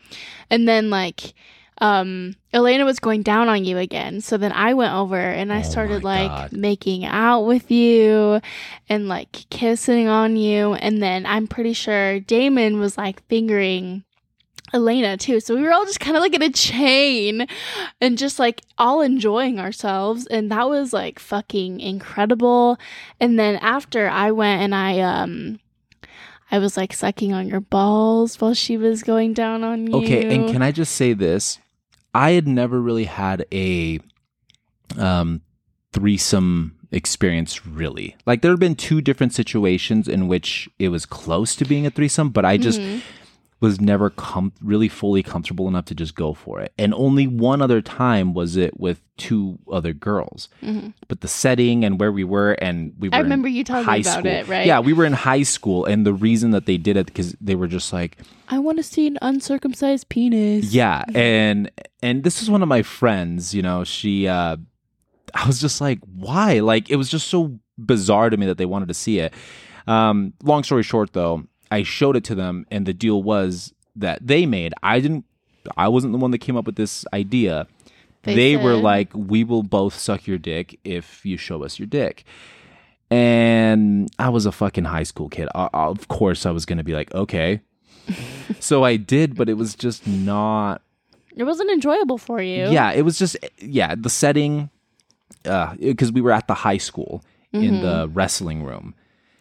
[0.51, 1.35] and then like
[1.81, 4.21] um Elena was going down on you again.
[4.21, 6.53] So then I went over and I Oh started like God.
[6.53, 8.41] making out with you
[8.89, 14.05] and like kissing on you and then I'm pretty sure Damon was like fingering
[14.75, 15.41] Elena too.
[15.41, 17.47] So we were all just kind of like in a chain
[18.01, 20.27] and just like all enjoying ourselves.
[20.27, 22.79] And that was like fucking incredible.
[23.21, 25.59] And then after I went and I, um,
[26.51, 29.95] I was like sucking on your balls while she was going down on you.
[29.99, 31.59] Okay, and can I just say this?
[32.15, 34.01] I had never really had a
[34.97, 35.43] um
[35.93, 38.17] threesome experience really.
[38.25, 41.91] Like there have been two different situations in which it was close to being a
[41.91, 43.03] threesome, but I just Mhm.
[43.61, 46.73] Was never com- really fully comfortable enough to just go for it.
[46.79, 50.49] And only one other time was it with two other girls.
[50.63, 50.93] Mhm.
[51.09, 53.85] But the setting and where we were and we were I in remember you talking
[53.85, 54.27] high about school.
[54.27, 54.65] it, right?
[54.65, 57.57] Yeah, we were in high school and the reason that they did it because they
[57.57, 58.19] were just like
[58.49, 60.73] I want to see an uncircumcised penis.
[60.73, 61.69] yeah, and
[62.01, 64.57] and this is one of my friends, you know, she uh
[65.35, 66.61] I was just like, why?
[66.61, 69.35] Like it was just so bizarre to me that they wanted to see it.
[69.89, 74.27] Um long story short though, I showed it to them and the deal was that
[74.27, 74.73] they made.
[74.83, 75.25] I didn't
[75.77, 77.67] I wasn't the one that came up with this idea.
[78.23, 81.87] They They, were like, "We will both suck your dick if you show us your
[81.87, 82.25] dick."
[83.11, 85.49] And I was a fucking high school kid.
[85.55, 87.61] Uh, of course, I was going to be like, "Okay."
[88.61, 90.83] so I did, but it was just not
[91.37, 92.71] It wasn't enjoyable for you.
[92.71, 94.71] yeah, it was just yeah, the setting
[95.45, 98.95] uh because we were at the high school in the wrestling room.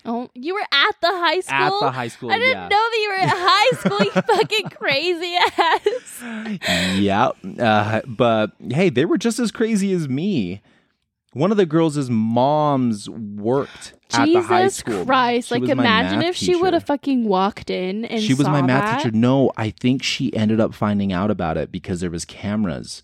[0.09, 1.57] Oh, you were at the high school?
[1.57, 2.67] At the high school, I didn't yeah.
[2.69, 6.97] know that you were at high school, you fucking crazy ass.
[6.97, 10.61] yeah, uh, but hey, they were just as crazy as me.
[11.33, 15.05] One of the girls' moms worked at the high Jesus school.
[15.05, 15.49] Christ.
[15.49, 18.83] She like, imagine if she would have fucking walked in and She was my math
[18.85, 18.97] that.
[19.03, 19.15] teacher.
[19.15, 23.03] No, I think she ended up finding out about it because there was cameras.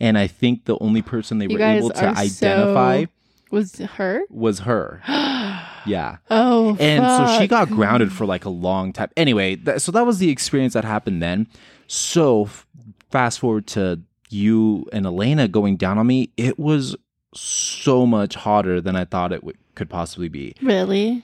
[0.00, 3.10] And I think the only person they You were able to identify so-
[3.50, 4.22] Was her?
[4.30, 5.02] was her.
[5.88, 6.18] Yeah.
[6.30, 9.10] Oh, and so she got grounded for like a long time.
[9.16, 11.46] Anyway, th- so that was the experience that happened then.
[11.86, 12.66] So f-
[13.10, 16.94] fast forward to you and Elena going down on me, it was
[17.34, 20.54] so much hotter than I thought it w- could possibly be.
[20.62, 21.22] Really?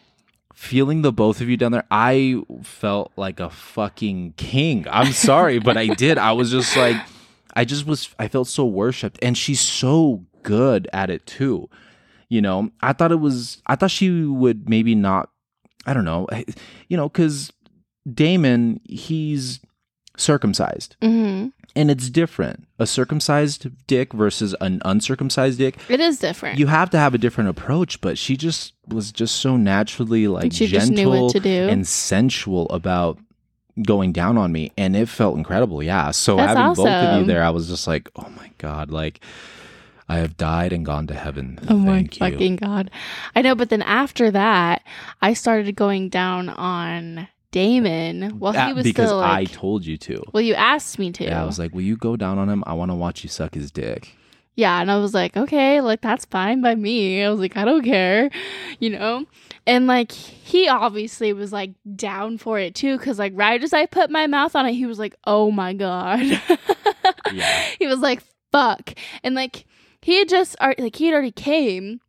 [0.55, 4.87] Feeling the both of you down there, I felt like a fucking king.
[4.91, 6.17] I'm sorry, but I did.
[6.17, 6.97] I was just like,
[7.55, 9.19] I just was, I felt so worshipped.
[9.21, 11.69] And she's so good at it too.
[12.29, 15.31] You know, I thought it was, I thought she would maybe not,
[15.87, 16.27] I don't know,
[16.89, 17.53] you know, because
[18.13, 19.61] Damon, he's
[20.17, 22.69] circumcised hmm and it's different.
[22.79, 25.77] A circumcised dick versus an uncircumcised dick.
[25.89, 26.59] It is different.
[26.59, 30.53] You have to have a different approach, but she just was just so naturally like
[30.53, 31.69] She just knew gentle what to do.
[31.69, 33.19] and sensual about
[33.85, 35.83] going down on me and it felt incredible.
[35.83, 36.13] Yeah.
[36.13, 39.21] So That's having both of you there, I was just like, "Oh my god, like
[40.09, 42.31] I have died and gone to heaven." Oh my Thank you.
[42.31, 42.91] fucking god.
[43.35, 44.83] I know, but then after that,
[45.23, 49.97] I started going down on Damon while he was because still I like told you
[49.99, 50.23] to.
[50.33, 51.25] Well, you asked me to.
[51.25, 52.65] Yeah, I was like, "Will you go down on him?
[52.67, 54.13] I want to watch you suck his dick."
[54.57, 57.25] Yeah, and I was like, okay, like that's fine by me.
[57.25, 58.31] I was like, I don't care,
[58.79, 59.27] you know?
[59.67, 63.87] And like he obviously was like down for it too cuz like right as I
[63.87, 66.21] put my mouth on it, he was like, "Oh my god."
[67.33, 67.63] Yeah.
[67.79, 69.67] He was like, "Fuck." And like
[70.05, 72.01] he had just like he had already came.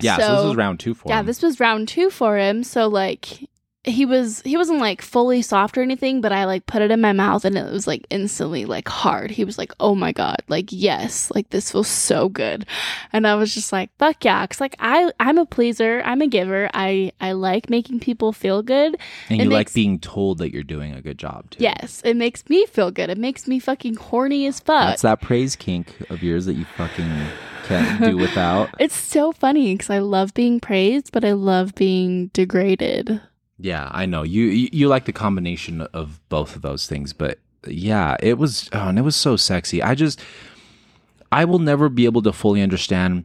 [0.00, 1.24] Yeah, so, this was round 2 for Yeah, him.
[1.24, 3.48] Yeah, this was round 2 for him, so like
[3.84, 7.00] he was he wasn't like fully soft or anything, but I like put it in
[7.02, 9.30] my mouth and it was like instantly like hard.
[9.30, 12.64] He was like, "Oh my god, like yes, like this feels so good,"
[13.12, 16.26] and I was just like, "Fuck yeah!" Cause like I I'm a pleaser, I'm a
[16.26, 16.70] giver.
[16.72, 18.96] I I like making people feel good.
[19.28, 21.62] and it you like being told that you're doing a good job too.
[21.62, 23.10] Yes, it makes me feel good.
[23.10, 24.88] It makes me fucking horny as fuck.
[24.88, 27.26] That's that praise kink of yours that you fucking
[27.66, 28.70] can't do without.
[28.78, 33.20] it's so funny because I love being praised, but I love being degraded.
[33.64, 34.24] Yeah, I know.
[34.24, 38.68] You, you you like the combination of both of those things, but yeah, it was
[38.74, 39.82] oh, and it was so sexy.
[39.82, 40.20] I just
[41.32, 43.24] I will never be able to fully understand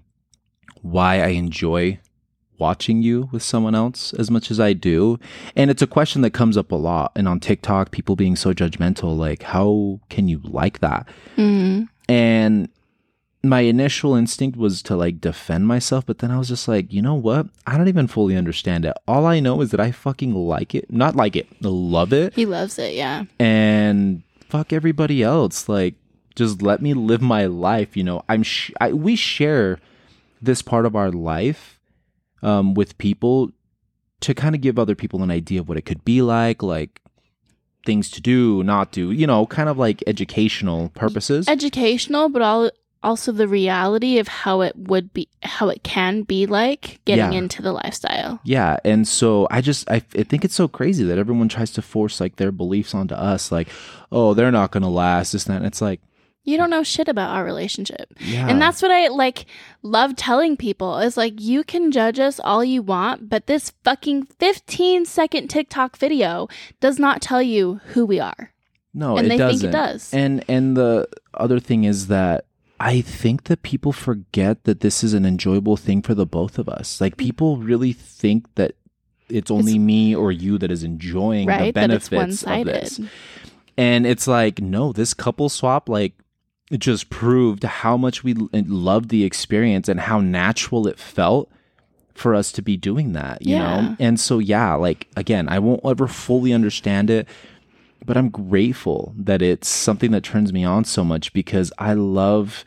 [0.81, 1.99] why I enjoy
[2.57, 5.19] watching you with someone else as much as I do.
[5.57, 8.53] And it's a question that comes up a lot and on TikTok people being so
[8.53, 11.05] judgmental like how can you like that?
[11.35, 12.69] hmm And
[13.41, 17.01] my initial instinct was to like defend myself, but then I was just like, you
[17.01, 17.47] know what?
[17.65, 18.93] I don't even fully understand it.
[19.07, 20.91] All I know is that I fucking like it.
[20.91, 22.33] Not like it, love it.
[22.33, 23.23] He loves it, yeah.
[23.39, 25.69] And fuck everybody else.
[25.69, 25.95] Like,
[26.35, 27.95] just let me live my life.
[27.95, 29.79] You know, I'm, sh- I, we share
[30.41, 31.79] this part of our life
[32.41, 33.51] um, with people
[34.21, 37.01] to kind of give other people an idea of what it could be like, like
[37.85, 41.47] things to do, not do, you know, kind of like educational purposes.
[41.47, 42.69] educational, but all
[43.01, 47.37] also the reality of how it would be, how it can be like getting Yeah.
[47.37, 48.39] into the lifestyle.
[48.43, 51.81] Yeah, and so I just I, I think it's so crazy that everyone tries to
[51.81, 53.69] force like their beliefs onto us, like,
[54.11, 55.57] oh, they're not gonna last, this and that.
[55.59, 56.01] And it's like,
[56.43, 58.13] You don't know shit about our relationship.
[58.19, 59.45] yeah, And that's what I like
[59.81, 64.23] love telling people is like you can judge us all you want, but this fucking
[64.39, 66.47] 15 second TikTok video
[66.81, 68.51] does not tell you who we are.
[68.93, 69.59] no, and it they doesn't.
[69.61, 70.13] think it does.
[70.13, 72.45] And and the other thing is that
[72.79, 76.69] I think that people forget that this is an enjoyable thing for the both of
[76.69, 77.01] us.
[77.01, 78.75] Like people really think that
[79.29, 81.67] it's only me or you that is enjoying the right?
[81.67, 82.99] It's benefits of this.
[83.77, 86.13] And it's like, no, this couple swap, like,
[86.71, 91.49] it just proved how much we loved the experience and how natural it felt
[92.13, 93.59] for us to be doing that, you Yeah.
[93.59, 93.95] know?
[93.99, 97.27] And so, yeah, like, again, I won't ever fully understand it,
[98.05, 102.63] but I'm grateful that it's something that turns me on so much because I love,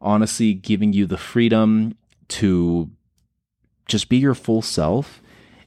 [0.00, 1.96] honestly, giving you the freedom
[2.28, 2.90] to
[3.86, 5.20] just be your full self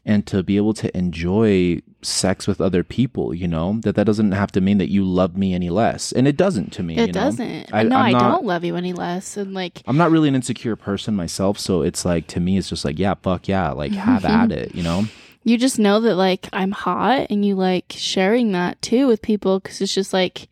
[0.05, 4.31] and to be able to enjoy sex with other people you know that that doesn't
[4.31, 7.11] have to mean that you love me any less and it doesn't to me It
[7.11, 7.73] doesn't.
[7.73, 9.37] I- no, I'm I not- don't love you any less.
[9.37, 12.69] And like, i'm not really an insecure person myself so it's like to me it's
[12.69, 15.05] just like yeah fuck yeah like have at it you know
[15.45, 19.59] you just know that like I'm hot and you like sharing that too with people
[19.59, 20.49] because it's just like,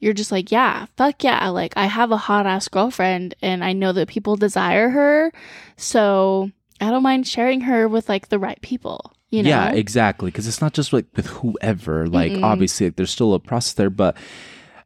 [0.00, 1.48] you're just like, yeah, fuck yeah.
[1.50, 5.30] Like, I have a hot ass girlfriend and I know that people desire her.
[5.76, 6.50] So
[6.80, 9.50] I don't mind sharing her with like the right people, you know?
[9.50, 12.42] yeah exactly because it's not just like with whoever like Mm-mm.
[12.42, 14.14] obviously like, there's still a process there but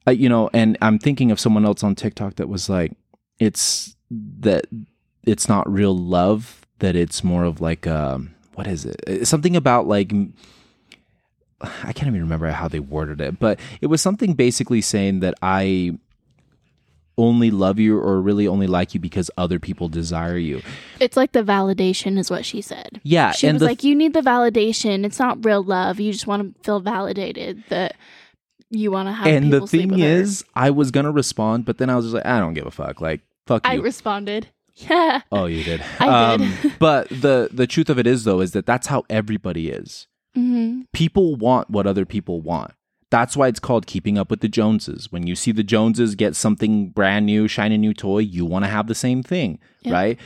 [0.07, 2.92] uh, you know and i'm thinking of someone else on tiktok that was like
[3.40, 4.66] it's that
[5.25, 9.57] it's not real love that it's more of like um what is it It's something
[9.57, 10.12] about like
[11.61, 15.35] I can't even remember how they worded it but it was something basically saying that
[15.40, 15.97] i
[17.19, 20.61] only love you or really only like you because other people desire you
[21.01, 23.01] It's like the validation is what she said.
[23.05, 25.03] yeah She was like, you need the validation.
[25.07, 25.99] It's not real love.
[25.99, 27.97] You just want to feel validated that
[28.69, 30.05] you want to have and the thing with her.
[30.07, 32.71] is, I was gonna respond, but then I was just like, I don't give a
[32.71, 33.01] fuck.
[33.01, 33.83] Like, fuck I you.
[33.83, 35.21] responded, yeah.
[35.33, 35.83] oh, you did.
[36.01, 36.43] I did.
[36.47, 40.07] Um, but the the truth of it is, though, is that that's how everybody is.
[40.35, 42.73] hmm People want what other people want.
[43.11, 45.12] That's why it's called keeping up with the Joneses.
[45.12, 48.69] When you see the Joneses get something brand new, shiny new toy, you want to
[48.71, 49.93] have the same thing, Yeah.
[49.93, 50.19] right?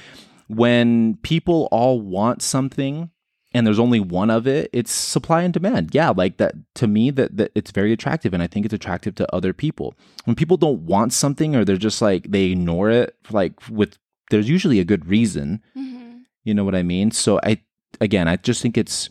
[0.48, 3.10] When people all want something
[3.52, 5.90] and there's only one of it, it's supply and demand.
[5.94, 9.14] Yeah, like that to me that, that it's very attractive and I think it's attractive
[9.16, 9.94] to other people.
[10.24, 13.98] When people don't want something or they're just like they ignore it like with
[14.30, 15.62] there's usually a good reason.
[15.74, 17.10] hmm You know what I mean?
[17.10, 17.62] So I
[18.00, 19.10] again, I just think it's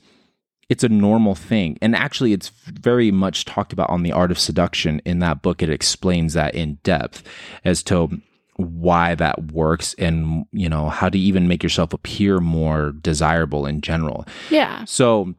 [0.70, 1.78] it's a normal thing.
[1.82, 5.62] And actually it's very much talked about on the art of seduction in that book
[5.64, 7.24] it explains that in depth
[7.64, 8.22] as to
[8.56, 13.82] why that works and you know how to even make yourself appear more desirable in
[13.82, 14.26] general.
[14.50, 14.84] Yeah.
[14.86, 15.34] So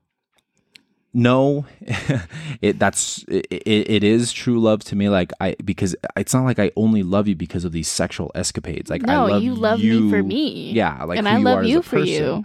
[1.12, 1.64] no
[2.60, 6.58] it that's it, it, is true love to me like i because it's not like
[6.58, 9.80] i only love you because of these sexual escapades like No, i love you love
[9.80, 10.72] me for me.
[10.72, 12.06] yeah like and I love as you for person.
[12.06, 12.44] you.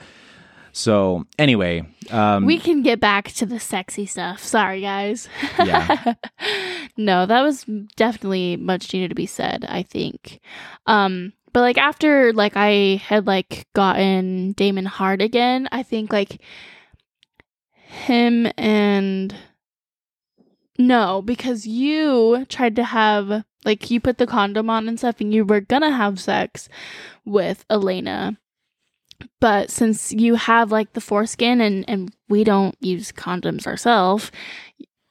[0.71, 4.43] so anyway um we can get back to the sexy stuff.
[4.43, 5.27] Sorry, guys.
[5.57, 6.13] Yeah.
[6.97, 10.39] no, that was definitely much needed to be said, I think.
[10.85, 16.39] Um, but like after like I had like gotten Damon hard again, I think like
[17.85, 19.35] him and
[20.77, 25.33] no, because you tried to have like you put the condom on and stuff and
[25.33, 26.67] you were gonna have sex
[27.23, 28.37] with Elena.
[29.39, 34.31] But since you have like the foreskin and and we don't use condoms ourselves,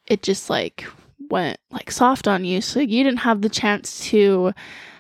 [0.07, 0.85] it just like
[1.31, 2.61] went like soft on you.
[2.61, 4.53] So you didn't have the chance to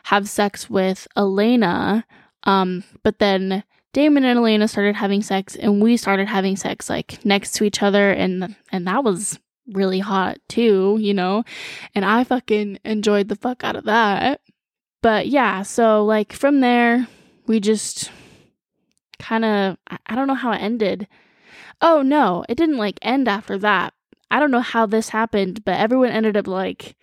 [0.04, 2.06] have sex with Elena.
[2.44, 7.24] Um, but then Damon and Elena started having sex and we started having sex like
[7.24, 9.38] next to each other and and that was
[9.72, 11.44] really hot too, you know?
[11.94, 14.40] And I fucking enjoyed the fuck out of that.
[15.00, 17.06] But yeah, so like from there
[17.46, 18.10] we just
[19.20, 21.06] kind of I, don't know how it ended.
[21.80, 23.94] Oh no, it didn't like end after that.
[24.28, 26.96] I don't know how this happened, but everyone ended up like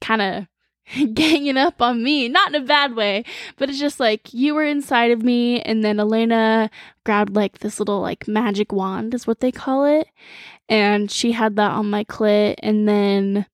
[0.00, 0.46] kind of
[1.14, 2.28] ganging up on me.
[2.28, 3.24] Not in a bad way,
[3.56, 6.70] but it's just like you were inside of me, and then Elena
[7.04, 10.08] grabbed like this little like magic wand, is what they call it.
[10.68, 13.46] And she had that on my clit, and then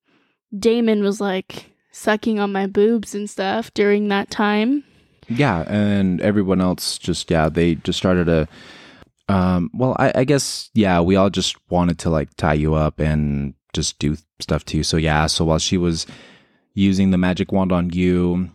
[0.57, 4.85] Damon was like sucking on my boobs and stuff during that time.
[5.29, 8.49] yeah and everyone else just yeah they just started a
[9.29, 12.99] um well I, I guess yeah we all just wanted to like tie you up
[12.99, 16.07] and just do stuff to you so yeah so while she was
[16.87, 18.49] using the magic wand on you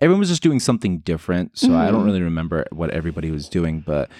[0.00, 1.56] everyone was just doing something different.
[1.56, 2.04] So I don't Mhm.
[2.04, 4.10] really remember what everybody was doing, but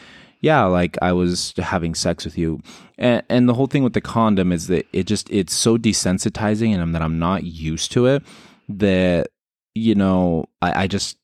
[0.41, 2.61] yeah, like I was having sex with you,
[2.97, 6.73] and and the whole thing with the condom is that it just it's so desensitizing,
[6.73, 8.23] and I'm, that I'm not used to it.
[8.69, 9.29] That
[9.75, 11.17] you know, I, I just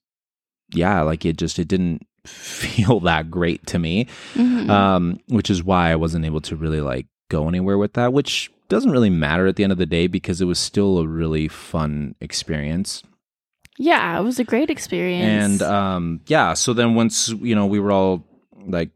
[0.74, 4.68] yeah, like it just it didn't feel that great to me, Mhm.
[4.68, 8.50] um, which is why I wasn't able to really like go anywhere with that, which
[8.70, 11.46] doesn't really matter at the end of the day because it was still a really
[11.48, 13.02] fun experience.
[13.78, 15.60] yeah, it was a great experience.
[15.60, 18.24] And um, yeah, so then once you know we were all
[18.66, 18.90] like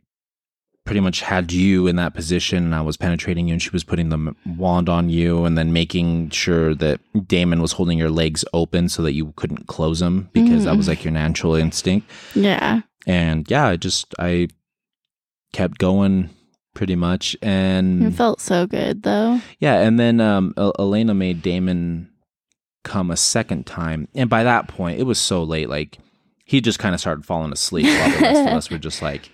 [0.84, 3.84] pretty much had you in that position, and I was penetrating you, and she was
[3.84, 8.44] putting the wand on you, and then making sure that Damon was holding your legs
[8.52, 10.88] open so that you couldn't close them because that was Mhm.
[10.90, 12.10] like your natural instinct.
[12.34, 12.82] yeah.
[13.06, 14.48] And yeah, I just I
[15.54, 16.30] kept going
[16.74, 19.40] pretty much, and It felt so good though.
[19.58, 22.10] yeah, and then um, Elena made Damon
[22.82, 25.68] come a second time, and by that point, it was so late.
[25.68, 25.98] Like
[26.44, 29.30] he just kind of started falling asleep, while the rest of us were just like,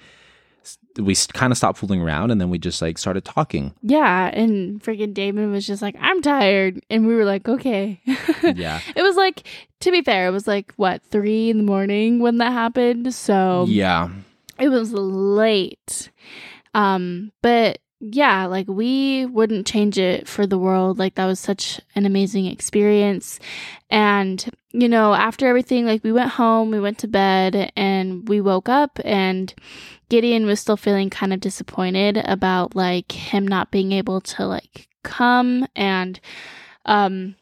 [0.99, 3.75] we kind of stopped fooling around, and then we just like started talking.
[3.83, 6.81] Yeah, and freaking Damon was just like, I'm tired.
[6.91, 8.01] And we were like, okay.
[8.43, 9.45] Yeah, It was like,
[9.81, 13.13] to be fair, it was like, what, three in the morning when that happened?
[13.15, 14.09] So yeah,
[14.59, 16.11] it was late.
[16.75, 20.99] Um, but yeah, like we wouldn't change it for the world.
[20.99, 23.39] Like that was such an amazing experience.
[23.91, 28.41] And, you know, after everything, like we went home, we went to bed, and we
[28.41, 29.53] woke up and
[30.09, 34.89] Gideon was still feeling kind of disappointed about like him not being able to like
[35.03, 36.21] come and
[36.85, 37.37] um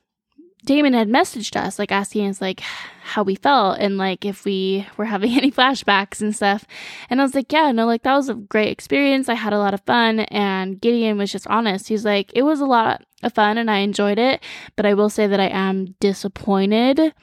[0.69, 4.87] Damon had messaged us like asking us like how we felt and like if we
[4.99, 6.67] were having any flashbacks and stuff.
[7.09, 9.31] And I was like, yeah, no, like that was a great experience.
[9.31, 10.21] I had a lot of fun.
[10.21, 11.89] And Gideon was just honest.
[11.89, 14.43] He's like, it was a lot of fun and I enjoyed it.
[14.77, 17.15] But I will say that I am disappointed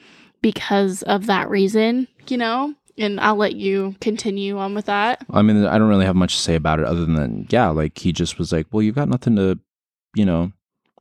[0.42, 2.74] because of that reason, you know?
[2.98, 5.24] And I'll let you continue on with that.
[5.30, 7.96] I mean, I don't really have much to say about it other than yeah, like
[7.96, 9.56] he just was like, well, you've got nothing to,
[10.16, 10.50] you know,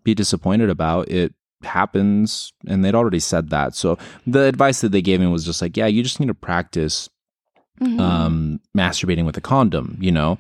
[0.04, 1.10] be disappointed about.
[1.10, 1.34] It
[1.64, 3.76] happens, and they'd already said that.
[3.76, 3.98] So
[4.28, 7.10] the advice that they gave me was just like, yeah, you just need to practice
[7.82, 8.00] Mhm.
[8.00, 10.38] um, masturbating with a condom, you know?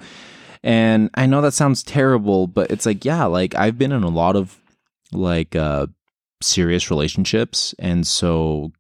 [0.63, 4.09] And I know that sounds terrible, but it's like, yeah, like I've been in a
[4.09, 4.57] lot of
[5.11, 5.88] like uh,
[6.41, 7.76] serious relationships.
[7.78, 8.72] And so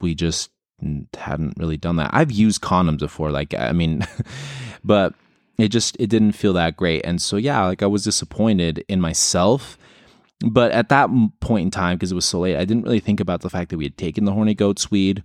[0.00, 0.50] we just
[1.14, 2.10] hadn't really done that.
[2.14, 4.06] I've used condoms before, like, I mean,
[4.84, 5.12] but
[5.58, 7.02] it just, it didn't feel that great.
[7.04, 9.76] And so, yeah, like I was disappointed in myself.
[10.44, 11.10] But at that
[11.40, 13.70] point in time, because it was so late, I didn't really think about the fact
[13.70, 15.22] that we had taken the horny goat weed.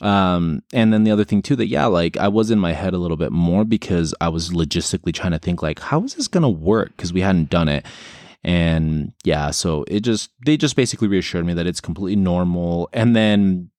[0.00, 2.92] Um, and then the other thing too that yeah, like I was in my head
[2.92, 6.28] a little bit more because I was logistically trying to think like, how is this
[6.28, 6.96] gonna work?
[6.96, 7.86] Because we hadn't done it.
[8.44, 12.88] And yeah, so it just they just basically reassured me that it's completely normal.
[12.92, 13.70] And then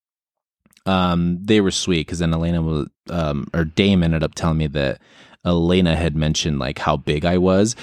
[0.85, 4.67] um they were sweet because then Elena was um or Dame ended up telling me
[4.67, 5.01] that
[5.45, 7.75] Elena had mentioned like how big I was.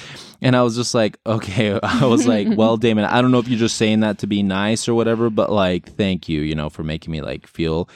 [0.42, 3.48] And I was just like, okay, I was like, well, Damon, I don't know if
[3.48, 6.70] you're just saying that to be nice or whatever, but like, thank you, you know,
[6.70, 7.88] for making me like feel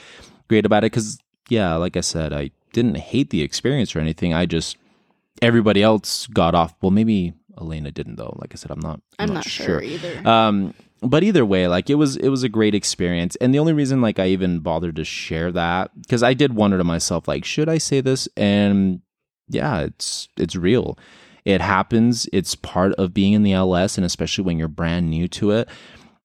[0.47, 0.91] great about it.
[0.91, 4.33] Cause yeah, like I said, I didn't hate the experience or anything.
[4.33, 4.77] I just,
[5.41, 6.73] everybody else got off.
[6.81, 8.35] Well, maybe Elena didn't though.
[8.39, 10.27] Like I said, I'm not, I'm not sure either.
[10.27, 13.35] um, but either way, like it was it was a great experience.
[13.37, 16.77] And the only reason like I even bothered to share that because I did wonder
[16.77, 18.27] to myself like should I say this?
[18.35, 19.01] And
[19.49, 20.97] yeah, it's it's real.
[21.43, 22.27] It happens.
[22.33, 25.69] It's part of being in the LS and especially when you're brand new to it.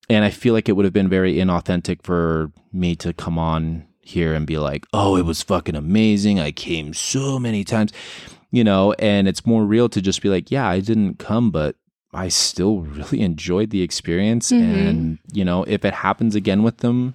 [0.09, 3.85] And I feel like it would have been very inauthentic for me to come on
[4.01, 6.39] here and be like, "Oh, it was fucking amazing.
[6.39, 7.93] I came so many times."
[8.51, 11.75] You know, and it's more real to just be like, "Yeah, I didn't come, but
[12.13, 14.51] I still really enjoyed the experience.
[14.51, 14.87] Mhm.
[14.89, 17.13] And, you know, if it happens again with them,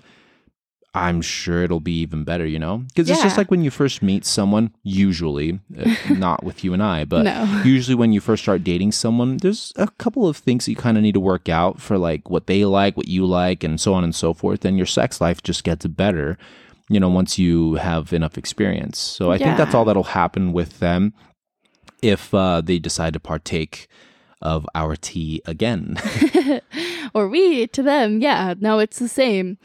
[0.97, 2.79] I'm sure it'll be even better, you know?
[2.79, 6.83] Because it's just like when you first meet someone, usually, uh, not with you and
[6.83, 7.63] I, but no.
[7.65, 11.03] usually when you first start dating someone, there's a couple of things you kind of
[11.03, 14.05] need to work out for like what they like, what you like, and so on
[14.05, 14.65] and so forth.
[14.65, 16.39] And your sex life just gets better,
[16.89, 18.99] you know, once you have enough experience.
[18.99, 21.13] So I think that's all that'll happen with them
[22.03, 23.89] if uh, they decide to partake
[24.43, 25.97] of our tea again.
[27.15, 28.21] or we to them.
[28.21, 29.59] Yeah, no, it's the same.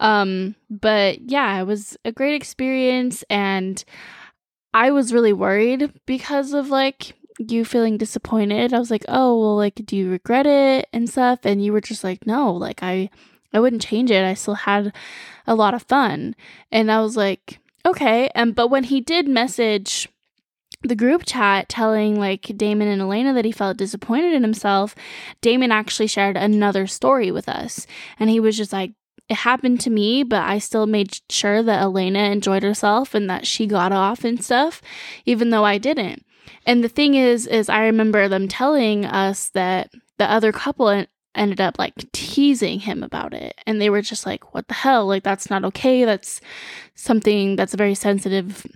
[0.00, 3.82] Um, but yeah, it was a great experience and
[4.74, 8.72] I was really worried because of like you feeling disappointed.
[8.72, 11.80] I was like, "Oh, well like do you regret it?" and stuff and you were
[11.80, 13.10] just like, "No, like I
[13.52, 14.24] I wouldn't change it.
[14.24, 14.92] I still had
[15.46, 16.34] a lot of fun."
[16.70, 20.08] And I was like, "Okay." And but when he did message
[20.86, 24.94] the group chat telling like Damon and Elena that he felt disappointed in himself,
[25.40, 27.86] Damon actually shared another story with us.
[28.18, 28.92] And he was just like,
[29.28, 33.46] it happened to me, but I still made sure that Elena enjoyed herself and that
[33.46, 34.80] she got off and stuff,
[35.24, 36.24] even though I didn't.
[36.64, 41.60] And the thing is, is I remember them telling us that the other couple ended
[41.60, 43.54] up like teasing him about it.
[43.66, 45.06] And they were just like, what the hell?
[45.06, 46.04] Like, that's not okay.
[46.04, 46.40] That's
[46.94, 48.66] something that's a very sensitive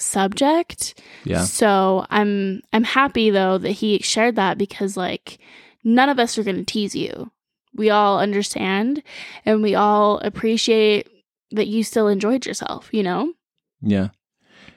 [0.00, 1.00] subject.
[1.24, 1.44] Yeah.
[1.44, 5.38] So I'm I'm happy though that he shared that because like
[5.84, 7.30] none of us are going to tease you.
[7.74, 9.02] We all understand
[9.46, 11.08] and we all appreciate
[11.52, 13.32] that you still enjoyed yourself, you know?
[13.80, 14.08] Yeah.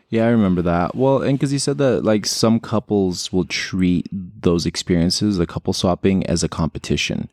[0.10, 0.96] Yeah, I remember that.
[0.96, 5.74] Well, and because you said that like some couples will treat those experiences, the couple
[5.74, 7.32] swapping, as a competition.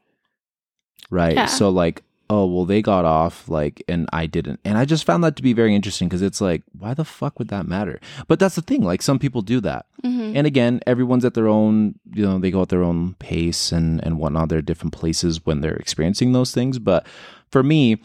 [1.10, 1.34] Right.
[1.34, 1.46] Yeah.
[1.46, 4.60] So, like, oh, well, they got off, like, and I didn't.
[4.64, 7.40] And I just found that to be very interesting because it's like, why the fuck
[7.40, 8.00] would that matter?
[8.28, 8.82] But that's the thing.
[8.82, 9.86] Like, some people do that.
[10.04, 10.36] Mm-hmm.
[10.36, 14.02] And again, everyone's at their own, you know, they go at their own pace and,
[14.04, 14.48] and whatnot.
[14.48, 16.78] They're different places when they're experiencing those things.
[16.78, 17.04] But
[17.50, 18.00] for me,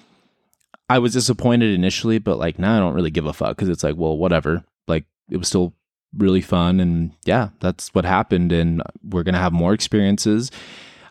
[0.89, 3.83] I was disappointed initially, but like now I don't really give a fuck because it's
[3.83, 4.63] like, well, whatever.
[4.87, 5.73] Like it was still
[6.15, 10.51] really fun, and yeah, that's what happened, and we're gonna have more experiences.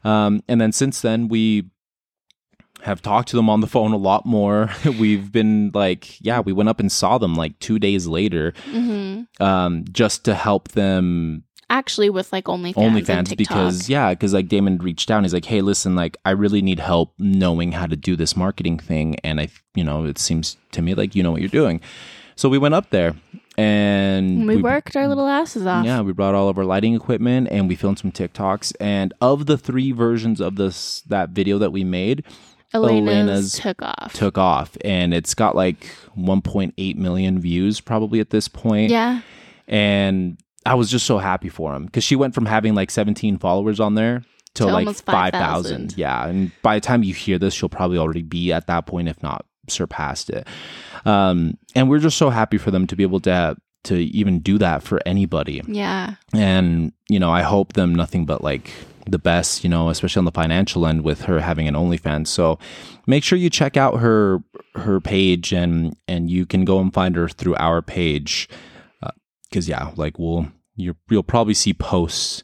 [0.04, 1.70] Um, and then since then, we
[2.84, 4.70] have talked to them on the phone a lot more.
[4.84, 9.42] We've been like, yeah, we went up and saw them like two days later, Mm-hmm.
[9.42, 13.36] um, just to help them Actually, with like OnlyFans, OnlyFans TikTok.
[13.38, 16.78] because yeah, because like Damon reached out he's like, hey, listen, like I really need
[16.78, 20.82] help knowing how to do this marketing thing, and I, you know, it seems to
[20.82, 21.80] me like you know what you're doing.
[22.36, 23.14] So we went up there
[23.56, 25.84] and we, worked our little asses off.
[25.86, 28.74] Yeah, we brought all of our lighting equipment and we filmed some TikToks.
[28.80, 32.24] And of the three versions of this that video that we made,
[32.74, 34.12] Elena's, Elena's took off.
[34.12, 35.86] took off, and it's got like
[36.18, 39.20] 1.8 million views probably at this point yeah.
[39.68, 43.38] and I was just so happy for him because she went from having like 17
[43.38, 45.04] followers on there to, To like 5,000.
[45.04, 45.94] 5,000.
[45.98, 46.26] Yeah.
[46.26, 49.22] And by the time you hear this, she'll probably already be at that point, if
[49.22, 50.46] not surpassed it.
[51.04, 54.56] Um, and we're just so happy for them to be able to to even do
[54.56, 55.60] that for anybody.
[55.66, 56.14] Yeah.
[56.32, 58.72] And, you know, I hope them nothing but like
[59.06, 62.28] the best, you know, especially on the financial end with her having an OnlyFans.
[62.28, 62.58] So
[63.06, 64.42] make sure you check out her
[64.74, 68.48] her page and and you can go and find her through our page.
[69.48, 72.42] Because yeah, like we'll you you'll probably see posts,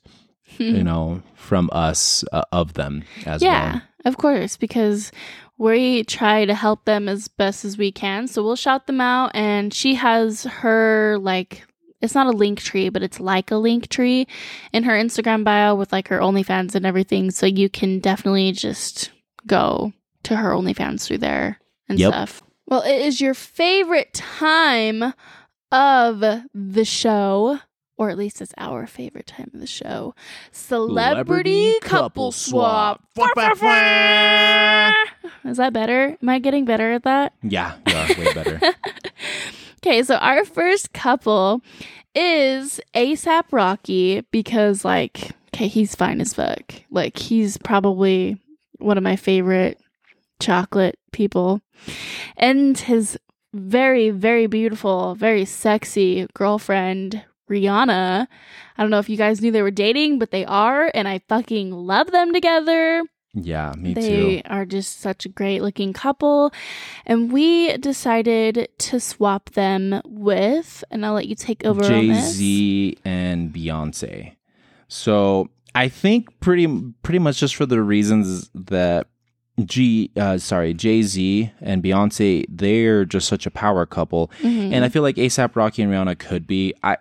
[0.58, 3.74] you know, from us uh, of them as yeah, well.
[3.74, 5.11] Yeah, of course, because
[5.58, 8.26] we try to help them as best as we can.
[8.26, 9.32] So we'll shout them out.
[9.34, 11.66] And she has her, like,
[12.01, 14.26] it's not a link tree, but it's like a link tree
[14.72, 17.30] in her Instagram bio with like her OnlyFans and everything.
[17.30, 19.11] So you can definitely just
[19.46, 19.92] go
[20.24, 22.12] to her OnlyFans through there and Yep.
[22.12, 22.42] stuff.
[22.66, 25.12] Well, it is your favorite time
[25.72, 26.20] of
[26.55, 27.59] the show.
[27.96, 30.14] Or at least it's our favorite time of the show.
[30.53, 33.03] Celebrity, couple swap.
[35.44, 36.16] Is that better?
[36.22, 37.34] Am I getting better at that?
[37.42, 38.59] Yeah, you are way better.
[39.82, 41.62] Okay, so our first couple
[42.14, 46.74] is ASAP Rocky because, like, okay, he's fine as fuck.
[46.90, 48.38] Like, he's probably
[48.78, 49.80] one of my favorite
[50.38, 51.62] chocolate people.
[52.36, 53.18] And his
[53.54, 58.26] very, very beautiful, very sexy girlfriend, Rihanna.
[58.76, 61.20] I don't know if you guys knew they were dating, but they are, and I
[61.28, 63.02] fucking love them together.
[63.34, 64.08] Yeah, me They too.
[64.08, 66.52] They are just such a great looking couple.
[67.06, 72.96] And we decided to swap them with, and I'll let you take over Jay Z
[73.04, 74.36] and Beyonce.
[74.88, 76.66] So I think pretty
[77.02, 79.06] pretty much just for the reasons that
[79.64, 84.72] G uh, sorry Jay Z and Beyonce they're just such a power couple, Mhm.
[84.72, 86.74] and I feel like ASAP Rocky and Rihanna could be.
[86.82, 86.96] I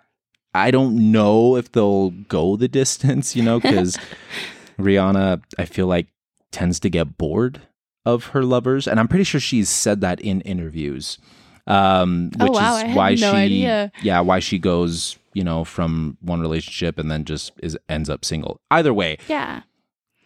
[0.54, 3.96] I don't know if they'll go the distance, you know, because
[4.78, 6.06] Rihanna I feel like
[6.52, 7.62] tends to get bored
[8.06, 11.18] of her lovers, and I'm pretty sure she's said that in interviews.
[11.66, 13.92] Um, Oh, which wow, is why no she, idea.
[14.02, 18.24] yeah, why she goes, you know, from one relationship and then just is ends up
[18.24, 18.58] single.
[18.70, 19.62] Either way, yeah,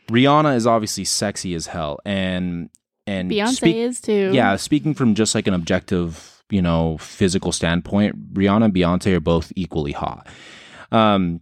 [0.08, 2.70] Rihanna is obviously sexy as hell, and
[3.06, 4.30] and Beyonce speak- is too.
[4.32, 9.20] yeah, speaking from just like an objective, you know, physical standpoint, Rihanna and Beyonce are
[9.20, 10.26] both equally hot.
[10.92, 11.40] Um,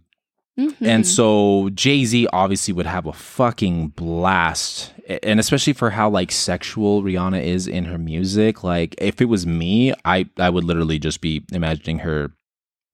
[0.59, 0.75] Mhm.
[0.81, 4.93] and so Jay Z obviously would have a fucking blast,
[5.23, 8.63] and especially for how like sexual Rihanna is in her music.
[8.63, 12.31] Like, if it was me, I I would literally just be imagining her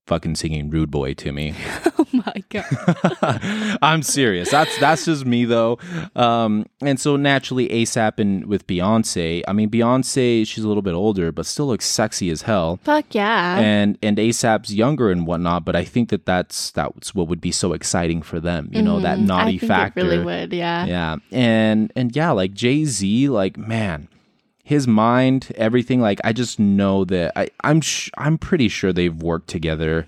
[0.10, 1.53] fucking singing "Rude Boy" to me.
[1.99, 3.78] oh my god.
[3.82, 4.49] I'm serious.
[4.51, 5.78] That's that's just me though.
[6.16, 9.43] Um, and so naturally, ASAP and with Beyonce.
[9.47, 12.80] I mean, Beyonce, she's a little bit older, but still looks sexy as hell.
[12.84, 13.60] Fuck yeah.
[13.60, 17.51] And and ASAP's younger and whatnot, but I think that that's that's what would be
[17.51, 18.70] so exciting for them.
[18.72, 19.28] You know, that Mhm.
[19.28, 19.99] naughty I think factor.
[19.99, 20.51] It really would.
[20.53, 20.86] Yeah.
[20.86, 24.07] Yeah, and and yeah, like Jay Z, like man,
[24.70, 25.99] his mind, everything.
[25.99, 30.05] Like I just know that I, I'm sh- I'm pretty sure they've worked together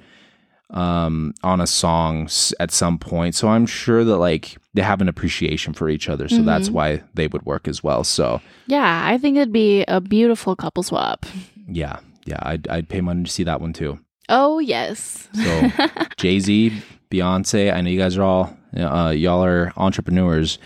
[0.69, 3.35] um, on a song s- at some point.
[3.35, 6.29] So I'm sure that like they have an appreciation for each other.
[6.29, 8.03] So that's why they would work as well.
[8.03, 11.25] So Yeah, I think it'd be a beautiful couple swap.
[11.67, 13.99] yeah, yeah, I'd I'd pay money to see that one too.
[14.29, 15.27] Oh, yes.
[15.33, 15.71] So
[16.17, 16.71] Jay Z,
[17.09, 20.57] Beyonce, I know you guys are all uh, y'all are entrepreneurs.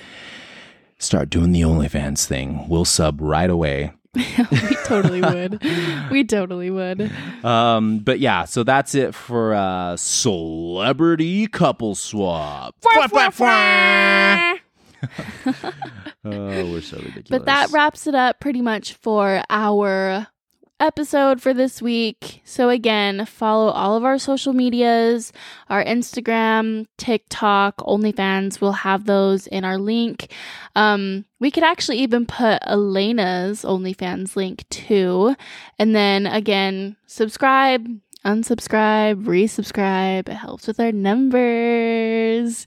[0.97, 2.67] Start doing the OnlyFans thing.
[2.69, 3.93] We'll sub right away.
[4.15, 5.61] we totally would.
[6.09, 7.11] We totally would.
[7.43, 12.75] Um, but yeah, so that's it for uh celebrity couple swap.
[16.27, 17.29] Oh, we're so ridiculous.
[17.29, 20.25] But that wraps it up pretty much for our
[20.79, 22.41] episode for this week.
[22.43, 25.31] So, again, follow all of our social medias
[25.69, 28.61] our Instagram, TikTok, OnlyFans.
[28.61, 30.31] We'll have those in our link.
[30.75, 35.35] Um, we could actually even put Elena's OnlyFans link too.
[35.79, 37.87] And then again, subscribe.
[38.25, 40.27] Unsubscribe, resubscribe.
[40.29, 42.65] It helps with our numbers.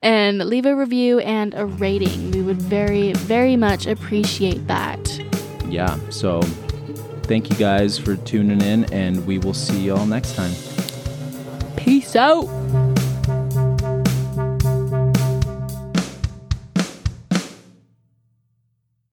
[0.00, 2.30] And leave a review and a rating.
[2.30, 5.20] We would very, very much appreciate that.
[5.68, 5.98] yeah.
[6.10, 6.40] So
[7.32, 10.52] thank you guys for tuning in, and we will see y'all next time.
[11.76, 12.44] Peace out.